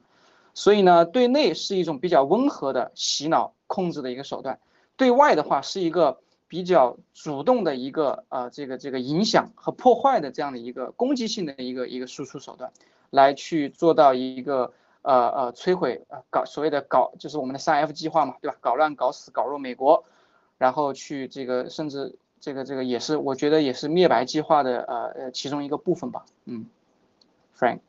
[0.53, 4.59] 所以呢，对内是一种比较温和的洗脑控制的一个手段，
[4.95, 6.19] 对外的话是一个。
[6.47, 12.71] 比较主动的一个呃，这个这个影响和破坏的这样的一个攻击性的一个一个输出手段，
[13.09, 18.57] 来去做到一个呃呃摧毁呃搞所谓的搞就是我们的三 F 计划嘛，对吧？
[18.61, 20.05] 搞乱、搞死、搞弱美国，
[20.57, 26.67] 然后去这个甚至这个这个也是我觉得也是灭白计划的呃呃其中一个部分吧，嗯
[27.57, 27.79] ，Frank。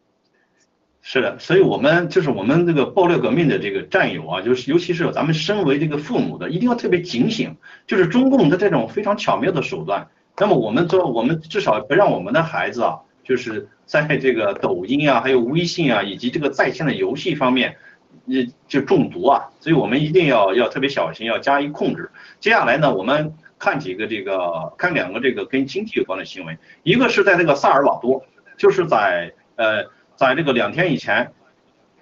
[1.08, 7.54] 是的，所以我们就是我们这个爆料革命的这个战友啊，就是尤其是咱们身为这个父母的，一定要特别警醒，
[7.86, 10.08] 就是中共的这种非常巧妙的手段。
[10.36, 17.76] 那么我们做，我们至少不让我们的孩子啊，就是在这个抖音啊，还有微信啊，以及这个在线的游戏方面，
[18.26, 19.44] 呃，就中毒啊。
[19.60, 22.10] 所以我们一定要要特别小心，要加以控制。
[22.40, 28.24] 接下来呢，我们看几个这个，看两个这个跟经济有关的新闻，一个是在这个萨尔瓦多，
[28.58, 29.94] 就是在呃。
[30.16, 31.30] 在这个两天以前，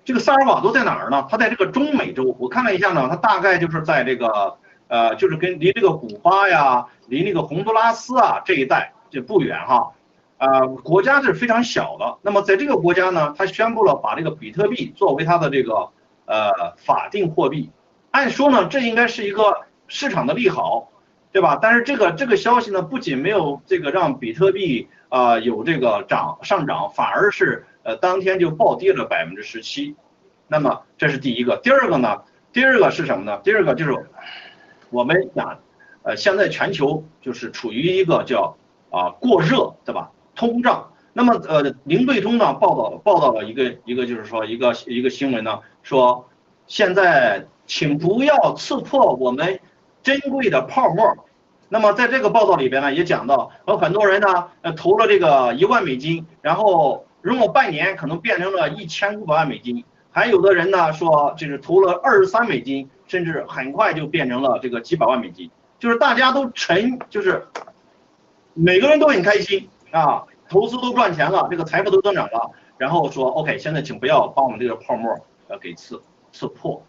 [0.04, 1.26] 这个萨尔瓦多在哪儿呢？
[1.28, 2.36] 它在这个中美洲。
[2.38, 4.56] 我看了一下呢，它大概就是在这个
[4.86, 9.90] 呃，就是跟离这个古巴呀，离那个洪都拉斯啊这一带就不远哈。
[10.38, 12.18] 呃，国家是非常小的。
[12.22, 15.88] 那么在这个国家呢，它宣布了把这个比特币作为它的这个
[16.26, 17.70] 呃法定货币。
[18.10, 20.90] 按说呢，这应该是一个市场的利好，
[21.32, 21.58] 对吧？
[21.60, 27.66] 但是这个这个消息呢，不仅没有这个让比特币啊有这个涨上涨，反而是。
[27.84, 29.94] 呃，当天就暴跌了百分之十七，
[30.48, 31.58] 那么这是第一个。
[31.58, 32.22] 第二个呢？
[32.50, 33.38] 第二个是什么呢？
[33.44, 33.94] 第二个就是
[34.88, 35.58] 我们讲，
[36.02, 38.56] 呃，现在全球就是处于一个叫
[38.88, 40.10] 啊过热，对吧？
[40.34, 40.92] 通胀。
[41.12, 46.26] 那么呃，零对冲呢报道报道了一个一个就是说一个一个新闻呢，说
[46.66, 49.60] 现在请不要刺破我们
[50.02, 51.14] 珍贵的泡沫。
[51.68, 57.04] 那么在这个报道里边呢，也讲到有很多人呢，呃，投了这个一万美金，然后。
[57.24, 67.46] 如果半年可能变成了一千五百万美金，还有的人呢说就是投了二十三美金，甚至很快就变成了这个几百万美金，就是大家都沉，就是
[68.52, 75.18] 每个人都很开心啊，投资都赚钱了，这个财富都增长了，然后说 OK，现在请不要把我们这个泡沫
[75.48, 76.84] 呃给刺刺破。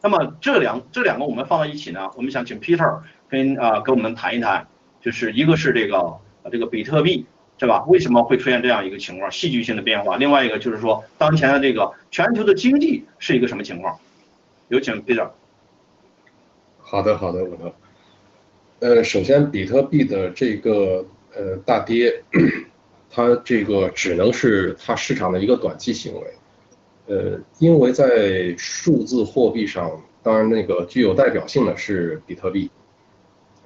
[0.00, 4.68] 那么这两这两个我们放在一起呢，我们想请 Peter 跟啊跟我们谈一谈，
[5.00, 6.18] 就是一个是这个
[6.52, 7.26] 这个比特币。
[7.62, 7.84] 是吧？
[7.86, 10.16] 为什么会出现这样一个情况，戏剧性的变化？
[10.16, 13.96] 另外一个就是说，当前的这个全球的经济是一个什么情况？
[14.66, 15.30] 有请 Peter。
[16.80, 17.72] 好的，好的，我的。
[18.80, 21.06] 呃，首先，比特币的这个
[21.36, 22.24] 呃大跌，
[23.08, 26.34] 它这个只能是它市场的一个短期行为。
[27.06, 32.68] 呃，因为在数字货币上，当然那个具有代表性的是比特币，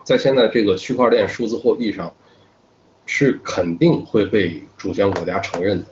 [0.05, 2.13] 在现在这个区块链数字货币上。
[3.07, 5.87] 是肯定会被主权国家承认的，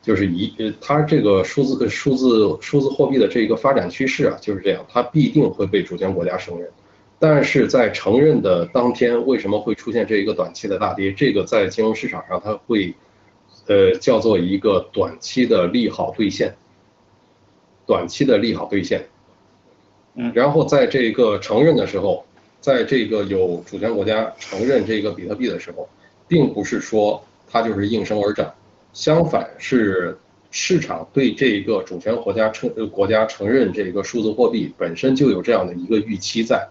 [0.00, 6.70] 就是一呃，它这个数字数字数字货币的这个发展趋势啊，就是这样，它必定会被主权国家承认。
[7.18, 11.12] 但是在承认的当天，为什么会出现这一个短期的大跌？
[11.12, 12.94] 这个在金融市场上，它会
[13.66, 16.54] 呃叫做一个短期的利好兑现，
[17.86, 19.06] 短期的利好兑现。
[20.14, 22.24] 嗯，然后在这个承认的时候，
[22.60, 25.88] 在这个有主权国家承认这个比特币的时候。
[26.34, 28.52] 并不是说它就是应声而涨，
[28.92, 30.18] 相反是
[30.50, 36.66] 市场对这个主权国家承国家承认这个数字货币本身就有这样的一个预期在，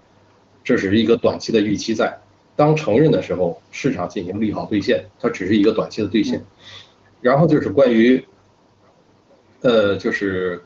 [0.65, 2.19] 这是一个短期的预期在。
[2.57, 6.43] 当承认的时候，市场进行利好兑现，它只是一个短期的兑现。
[7.21, 8.21] 然后就是关于，
[9.61, 10.61] 呃，就是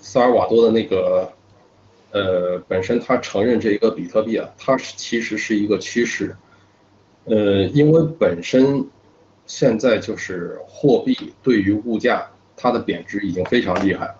[0.00, 1.32] 萨尔瓦多的那个，
[2.10, 6.36] 呃，本身它承认这一个比特币啊，它是其实是一个趋势。
[7.24, 8.86] 呃，因为本身
[9.46, 14.14] 现在就是货币对于物价它的贬值已经非常厉害。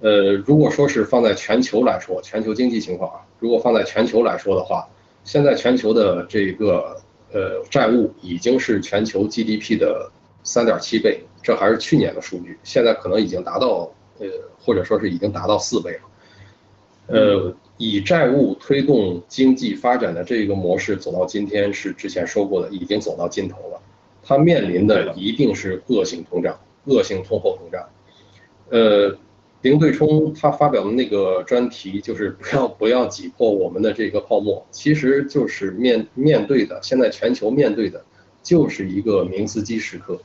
[0.00, 4.86] 呃，如果说是放在全球来说，全球经济情况啊，如果放在全球来说的话，
[5.24, 6.96] 现在全球的这个
[7.32, 10.10] 呃债务已经是全球 GDP 的
[10.42, 14.26] 三点七倍，这还是去年的数据，现在可能已经达到呃，
[14.60, 16.00] 或者说是已经达到四倍了。
[17.08, 23.80] 呃，以债务推动经济发展的这个模式走到今天，是之前说过的，已经走到尽头了。
[24.22, 27.88] 它面临的一定是恶性通胀、恶性通货膨胀。
[28.70, 29.16] 呃，
[29.62, 38.04] 林对冲他发表的那个专题就是不要不要挤破我们的这个泡沫，其实就是面面对的现在全球面对的
[38.42, 40.18] 就是一个明斯基时刻，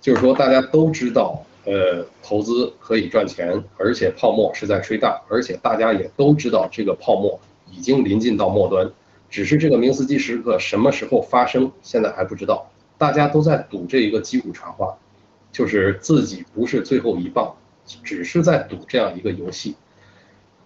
[0.00, 1.44] 就是说大家都知道。
[1.68, 7.38] 呃，投资可以赚钱，而且泡沫是在吹大，而且大家也都知道这个泡沫
[7.70, 8.90] 已经临近到末端，
[9.28, 12.70] 只是这个明斯基时刻什么时候发生，现在还不知道。
[12.96, 14.96] 大家都在赌这一个击鼓传花，
[15.52, 17.54] 就是自己不是最后一棒，
[18.02, 19.76] 只是在赌这样一个游戏。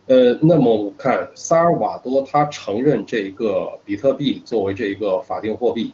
[0.07, 5.93] 呃，那么我看萨尔瓦多他承认这个比特币作为这一个法定货币，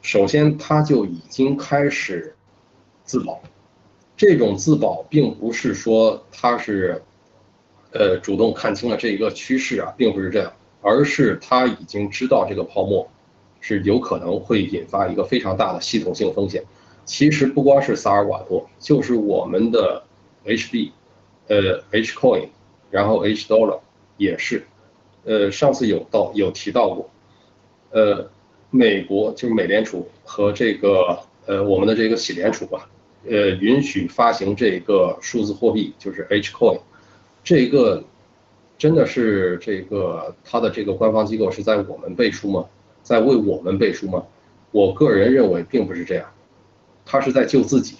[0.00, 2.34] 首先他就已经开始
[3.04, 3.42] 自保。
[4.16, 7.02] 这种自保并不是说他是，
[7.92, 13.06] 呃，主动看清了这一个趋势啊，并不是这样，而是他已经知道这个泡沫
[13.60, 16.64] 是有可能会引发一个非常大的系统性风险。
[17.04, 20.02] 其实不光是萨尔瓦多，就是我们的
[20.44, 20.92] H B，
[21.48, 22.48] 呃，H Coin，
[22.90, 23.80] 然后 H Dollar
[24.16, 24.66] 也是，
[25.24, 27.10] 呃，上次有到有提到过，
[27.90, 28.30] 呃，
[28.70, 32.88] 美国就是美联储和这个呃我们的这个洗联储吧。
[33.28, 36.80] 呃，允许发行这个数字货币，就是 H coin，
[37.42, 38.04] 这个
[38.78, 42.66] 真的是这个它的这个官方机构是在我们背书吗？
[43.02, 44.24] 在为我们背书吗？
[44.72, 46.28] 我个人认为并不是这样，
[47.04, 47.96] 他是在救自己，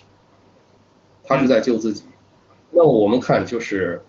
[1.23, 2.03] 他是在救自己。
[2.71, 4.03] 那我们看就是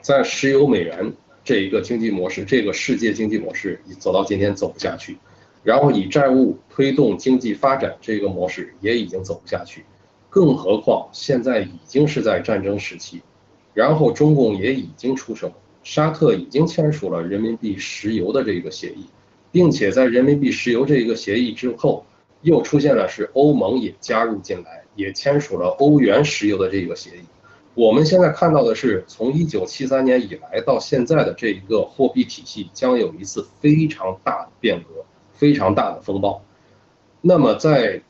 [0.00, 1.12] 在石油美元
[1.42, 5.18] 这一个经济模式，这个世界经济模式走到今天走不下去，
[5.62, 9.84] 然后以债务推动经济发展这个模式也已经走不下去。
[10.34, 13.22] 更何况现在已经是在战争时期，
[13.72, 15.52] 然后中共也已经出手，
[15.84, 19.06] 沙特已经签署了人民币石油的这个协议，
[19.52, 22.04] 并且在人民币石油这一个协议之后，
[22.42, 27.22] 又出现了是欧盟也加入进来，也签署了欧元石油的这个协议。
[27.74, 36.42] 我们现在看到的是，从一九七三年以来到现在的这一个货币体系将有一次非常大的变革，非常大的风暴。
[37.20, 38.02] 那么在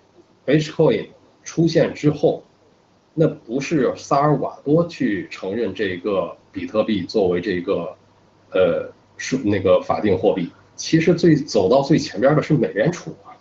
[0.46, 1.08] H coin。
[1.45, 2.42] 出现之后，
[3.12, 7.97] 那不是萨尔瓦多去承认这个比特币作为这个，
[8.51, 10.51] 呃，是那个法定货币。
[10.74, 13.36] 其实最走到最前边的是美联储啊，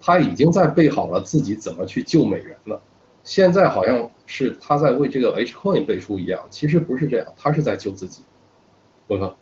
[0.00, 2.82] 他已经在备好了自己怎么去救美元了。
[3.22, 8.22] 现在好像是他在为这个 H coin 背书一样，其实不是这样，他是在救自己。
[9.06, 9.34] 我说。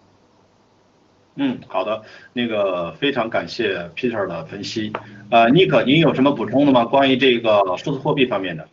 [1.36, 2.02] 嗯，好的，
[2.34, 4.92] 那个非常感谢 Peter 的分析。
[5.30, 6.84] 呃，尼克，您有什么补充的吗？
[6.84, 8.68] 关于这个数字货币方面的？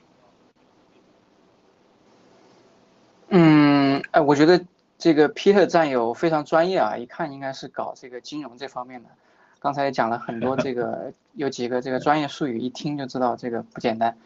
[3.30, 4.62] 嗯，哎，我觉得
[4.97, 9.10] 这个 Peter 战友非常专业啊，一看应该是搞这个金融这方面的。
[9.62, 14.18] 刚才也讲了很多这个， 有几个这个专业术语，一听就知道这个不简单。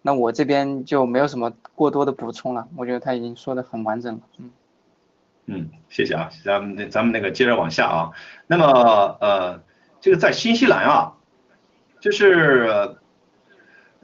[0.00, 4.20] 那我这边就没有什么过多的补充了，我觉得他已经说的很完整了。
[4.38, 4.50] 嗯。
[5.46, 8.10] 嗯，谢谢啊，咱们咱们那个接着往下啊。
[8.46, 9.62] 那么呃，
[10.00, 11.14] 这个在新西兰啊，
[12.00, 12.96] 就是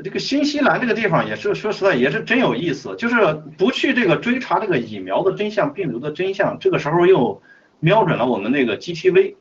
[0.03, 7.41] 这个新西兰这个地方也是说实在也是真有意思，就是不去这个追查这个疫苗的真相、病毒的真相，这个时候又
[7.79, 9.37] 瞄准了我们那个 GTV。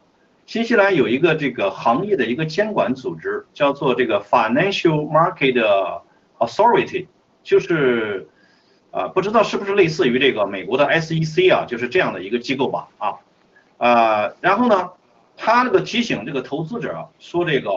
[0.46, 6.02] 新西兰有一个这个行业的一个监管组织，叫做这个 Financial Market
[6.38, 7.08] Authority，
[7.42, 8.30] 就是。
[8.92, 12.88] 啊，不知道是不是类似于这个美国的 SEC 啊，就是这样的一个机构吧？
[12.98, 13.16] 啊，
[13.78, 14.92] 呃，然后呢，
[15.36, 17.70] 他这个提醒这个投资者说，这个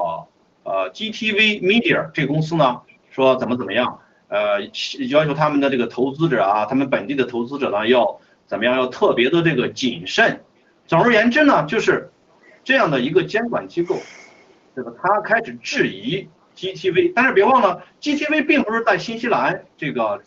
[0.63, 2.81] 呃 GTV Media 这个公司呢，
[3.11, 3.99] 说怎么怎么样，
[4.29, 4.63] 呃，
[5.11, 10.41] 要求他们的这个投资者啊，他们本地的投资者呢，要怎么样，要特别的这个谨慎。
[10.87, 12.11] 总而言之呢，就是
[12.65, 13.97] 这样的一个监管机构，
[14.75, 20.23] 这个他开始质疑 GTV，但是别忘了，GTV 并不是在新西兰这个。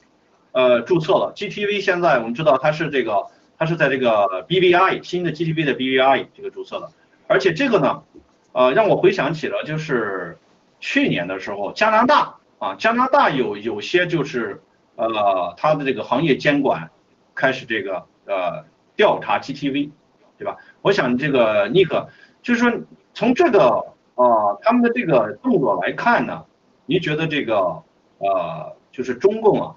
[0.54, 3.26] 呃，注册了 GTV，现在我们知道它是这个，
[3.58, 6.92] 它是在这个 BVI 新的 GTV 的 BVI 这个注册的，
[7.28, 8.04] 而且这个呢，
[8.52, 10.38] 呃，让我回想起了就是
[10.80, 14.62] 去年的时候，加拿大啊，加拿大有有些就是
[14.96, 16.92] 呃，它的这个行业监管
[17.34, 18.64] 开始这个呃
[18.96, 19.90] 调查 GTV，
[20.38, 20.58] 对吧？
[20.84, 22.08] 我想这个尼克
[22.44, 22.72] 就是说
[23.16, 23.84] 从这个
[24.14, 26.46] 呃他们的这个动作来看呢，
[26.86, 27.82] 您觉得这个
[28.20, 29.76] 呃就是中共啊？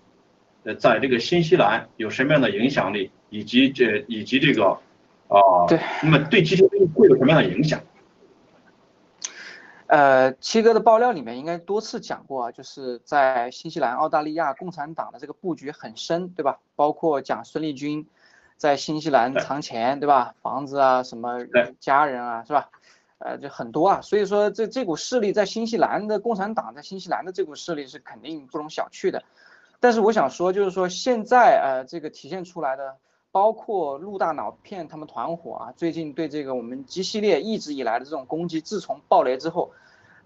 [0.66, 4.76] 呃，在这个新西兰有什么样的影响力，以及这以及这个，
[5.28, 5.38] 啊，
[5.68, 7.80] 对，那么对 GTV 会有什么样的影响？
[9.86, 16.58] 呃，七哥的爆料里面应该多次讲过啊，就是在新西兰、澳大利亚共产党的这个布局很深，对吧？
[16.74, 18.04] 包括讲孙立军
[18.56, 20.34] 在新西兰藏钱，对吧？
[20.42, 21.46] 房子啊，什么
[21.78, 22.70] 家人啊，是吧？
[23.18, 24.00] 呃，就很多啊。
[24.00, 29.22] 所以说，这这股势力在新西兰的共产党在新西兰的这股势力是肯定不容小觑的。
[29.80, 32.96] 但是我想说，就是说现在呃，这个体现出来的。
[33.32, 39.72] 包括陆大脑骗他们团伙啊，最近对这个我们 G 系列一直以来的这种攻击，自从爆雷之后，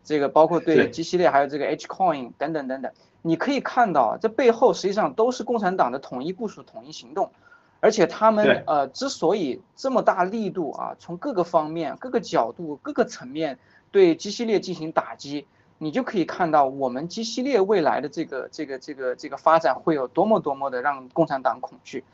[0.04, 2.92] 这个包括对 G 系列还有这个 H Coin 等等等等，
[3.22, 7.32] 你可以看到这背后实际上都是共产党的统一部署、统一行动，
[7.80, 13.58] 而且他们呃之所以这么大力度啊，从各个方面、各个角度、各个层面
[13.90, 15.48] 对 G 系列进行打击，
[15.82, 22.04] 你就可以看到我们 G 系列未来的这个这个这个这个发展会有多么多么的让共产党恐惧。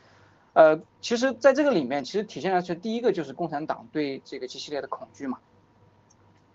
[0.53, 5.37] 呃，其实，在这个里面，其实体现出来第一个就是共产党对这个 G 系列的恐惧嘛，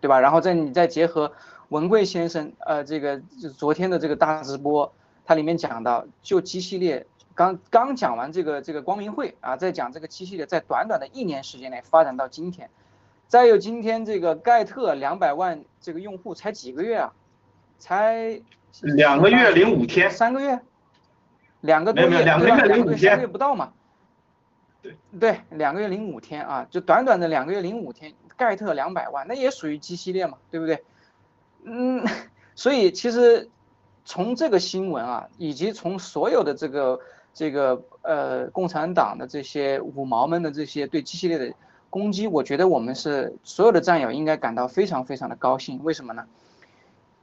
[0.00, 0.18] 对吧？
[0.20, 1.30] 然后再你再结合
[1.68, 4.90] 文贵先生，呃，这个就是昨天的这个大直播，
[5.26, 12.70] 它里面讲到，就 G 系列刚刚讲完这个这个光明会啊，在讲这个 G 系列在短短的一年时间内发展到今天，
[13.32, 17.14] 再有今天这个盖特两百万这个用户才几个月啊，
[17.78, 18.38] 才
[18.82, 20.60] 两个月零五天，三个月，
[21.62, 23.72] 两个多月，两个月零五天，三个月不到嘛。
[25.18, 30.84] 对，两个月零五天啊，就短短的两个月零五天，盖特两百万，那也属于 G 系列嘛，对不对？
[31.64, 32.04] 嗯，
[32.54, 33.48] 所以其实
[34.04, 37.00] 从这个新闻啊，以及从所有的这个
[37.32, 41.54] 这个呃共产党的这些五毛们的这些对 G 系列的
[41.92, 45.84] 攻击，我觉得我们是所有的战友应该感到非常非常的高兴。
[45.84, 46.24] 为什么呢？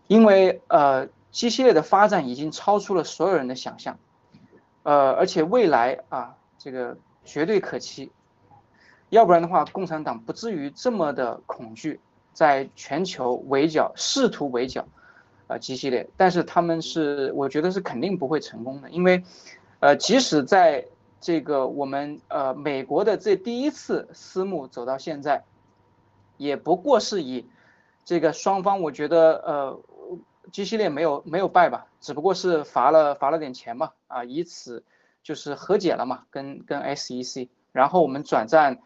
[0.08, 3.98] 因为呃 G 系列的发展已经超出了所有人的想象，
[4.84, 6.96] 呃，而且未来啊这个。
[7.26, 8.12] 绝对可期，
[9.10, 12.00] 要不然的话，共产党不至于这么的恐惧，
[12.34, 14.88] 在全球围剿，试图围剿，
[15.46, 19.24] 啊，G 系列，但是他们是，我觉得是肯定不会成功的，因为，
[19.80, 20.88] 呃，即使在
[21.22, 25.44] 这个我们呃美国的这第一次私募走到现在，
[26.38, 27.48] 也不过是以
[28.06, 29.80] 这个双方，我觉得呃
[30.52, 34.84] ，G 系列没有没有败吧，只不过是罚了罚了点钱嘛，啊，以此。
[35.22, 38.80] 就是和解了嘛，跟跟 SEC，然后我们转战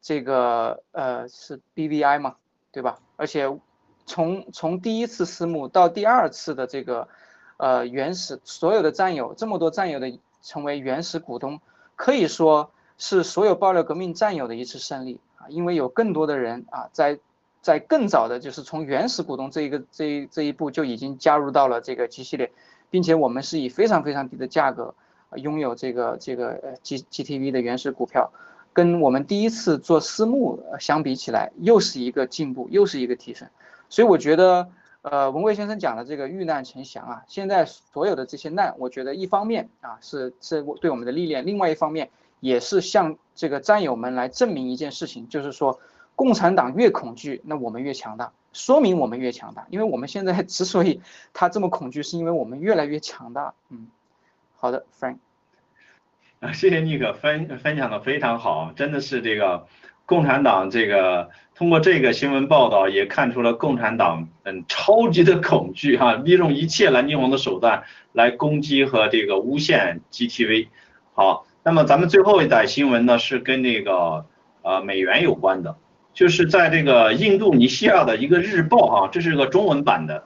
[0.00, 2.36] 这个呃是 BVI 嘛，
[2.70, 3.00] 对吧？
[3.16, 3.58] 而且
[4.06, 7.08] 从从第一次私募到第二次的这个
[7.56, 11.60] 呃原始所有的战友这么多战友的成为原始股东，
[12.00, 15.44] 可以说是所有爆料革命战友的一次胜利啊！
[15.50, 17.18] 因为有更多的人啊在
[17.60, 22.50] 在更早的就是从原始股东这一个这这一步就已经加入到了这个 G 系列，
[22.88, 24.94] 并且我们是以非常非常低的价格。
[25.36, 28.32] 拥有这个这个 G GTV 的原始股票，
[28.72, 33.46] 跟我们第一次做私募相比起来，又是一个进步，又是一个提升。
[33.90, 34.70] 所以我觉得，
[35.02, 45.80] 呃，文贵先生讲的这个遇难成祥啊，现在所有的这些难，我觉得一方面啊是是对我们的历练，另外一方面也是向这个战友们来证明一件事情，就是说，
[46.14, 49.66] 共产党越恐惧，那我们越强大，说明我们越强大。
[49.70, 51.00] 因为我们现在 之所以
[51.32, 53.54] 他这么恐惧，是因为我们越来越强大。
[53.70, 53.88] 嗯。
[54.58, 55.16] 好的，Frank，
[56.40, 59.66] 啊，谢谢尼克分分享的非常好，真的是这个
[60.10, 70.66] 共产党这个通过这个新闻报道也看出了共产党嗯超级的恐惧哈，利用一切蓝金黄的手段来攻击和这个诬陷 GTV。
[71.14, 74.26] 好，那么咱们最后一代新闻呢是跟那个
[74.62, 75.76] 呃美元有关的，
[76.12, 80.24] 就是在这个印度尼西亚的一个日报哈，这是个中文版的，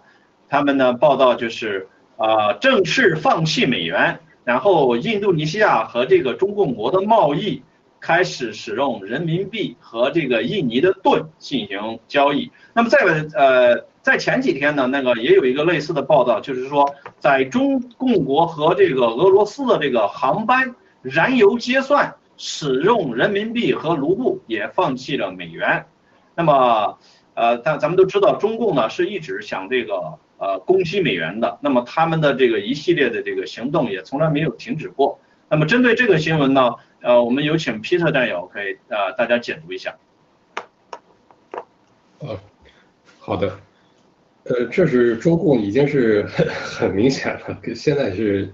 [0.49, 4.18] 他们呢报道就是啊正式放弃美元。
[4.45, 7.62] 然后，印度尼西亚和这个中共国的贸易
[8.05, 12.50] 开始使用人民币和这个印尼的盾进行交易。
[12.74, 12.98] 那么在
[13.34, 25.86] 呃，在前几天呢，那个也有一个类似的报道，就是说，在中共国和这个俄罗斯的这个航班燃油结算使用人民币和卢布，也放弃了美元。
[26.34, 26.98] 那么，
[27.32, 30.18] 呃，但咱们都知道，中共呢是一直想这个。
[30.36, 35.18] 呃，攻击美元的，那么他们的这个一系列的这个行动也从来没有停止过。
[35.48, 36.74] 那么针对这个新闻呢，
[37.05, 39.94] 呃，我们有请 Peter 战友可以呃大家解读一下。
[42.20, 42.40] 呃，
[43.18, 43.61] 好的，
[44.44, 48.50] 呃，这是中共已经是很 明显了，现在是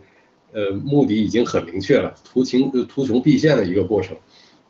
[0.53, 4.17] 呃目的已经很明确了，图穷图穷匕见的一个过程，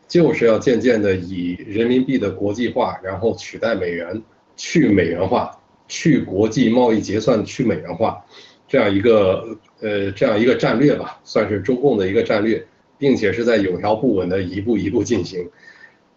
[0.06, 4.22] 就是要渐渐的以人民币的国际化，然后取代美元，
[4.56, 5.56] 去美元化。
[5.88, 8.24] 去国际贸易结算去美元化，
[8.68, 12.64] 这样一个呃这样一个战略吧，算是中共的一个战略，
[13.00, 15.50] 并且是在有条不紊的一步一步进行。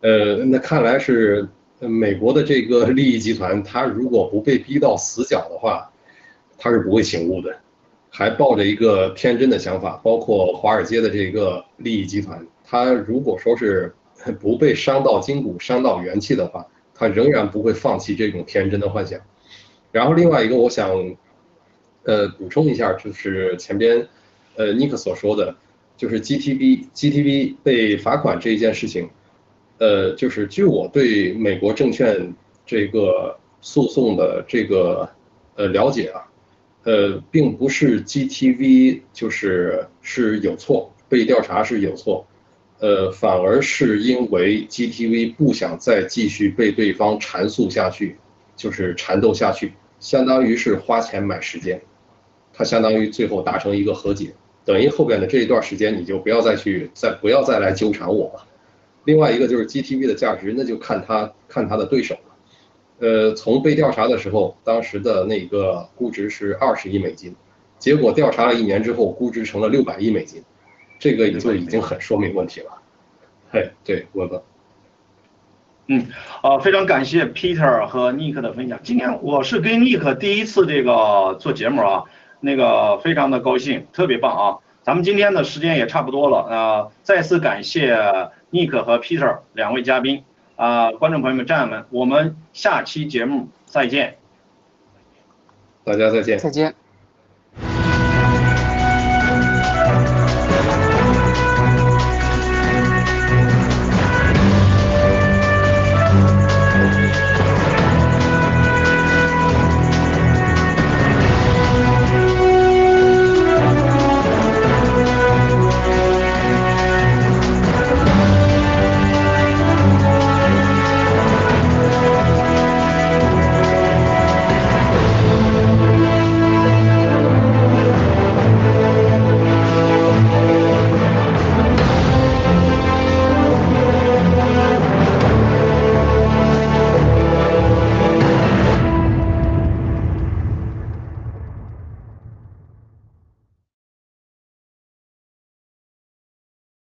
[0.02, 1.48] 呃，那看来是
[1.80, 5.90] 美国的这个 利益集团，他如果不被逼到死角的话，
[6.58, 7.56] 他是不会醒悟的，
[8.10, 10.00] 还抱着一个天真的想法。
[10.04, 13.94] 包括华尔街的这个利益集团，他如果说是
[14.40, 19.20] 不被伤到筋骨、伤到元气的话，他仍然不会放弃这种天真的幻想。
[19.92, 21.16] 然后另外一个，我想，
[22.04, 24.08] 呃，补充一下，就是前边，
[24.56, 25.56] 呃，尼克所说的，
[26.04, 29.10] 就是 GTV GTV 被罚款这一件事情，
[29.78, 32.34] 呃，就是据我对美国证券
[32.66, 35.10] 这个诉讼的这个
[35.56, 36.28] 呃了解啊，
[36.84, 42.28] 呃，并不是 GTV 就是是有错，被调查是有错，
[42.80, 48.18] 呃，反而是因为 GTV 不想再继续被对方缠诉下去，
[48.58, 49.72] 就是缠斗下去。
[50.01, 51.82] 相当于是花钱买时间，
[52.51, 54.36] 它相当于最后达成一个和解，
[54.66, 58.45] 等于后边的这一段时间你就不要再去再不要再来纠缠我了。
[59.05, 62.20] 另外一个就是 GTV 的价值，那就看他看他的对手了。
[62.99, 67.36] 呃，从被调查的时候，当时的那个估值是二十亿美金，
[67.78, 70.41] 结果调查了一年之后，估值成了六百亿美金，
[70.99, 72.82] 这个也就已经很说明问题了。
[73.51, 74.41] 嘿，对，我的。
[75.88, 76.07] 嗯，
[76.41, 78.80] 呃，非常感谢 Peter 和 Nick 的分享。
[78.84, 82.03] 今天我是跟 Nick 第一次这个做节目啊，
[82.44, 84.58] 那个非常的高兴，特别棒啊。
[84.84, 87.96] 咱们今天的时间也差不多了，呃，再次感谢
[88.52, 90.26] Nick 和 Peter 两位嘉宾
[90.58, 94.18] 啊，观众朋友们、战友们，我们下期节目再见。
[95.86, 96.38] 大家再见。
[96.38, 96.83] 再见。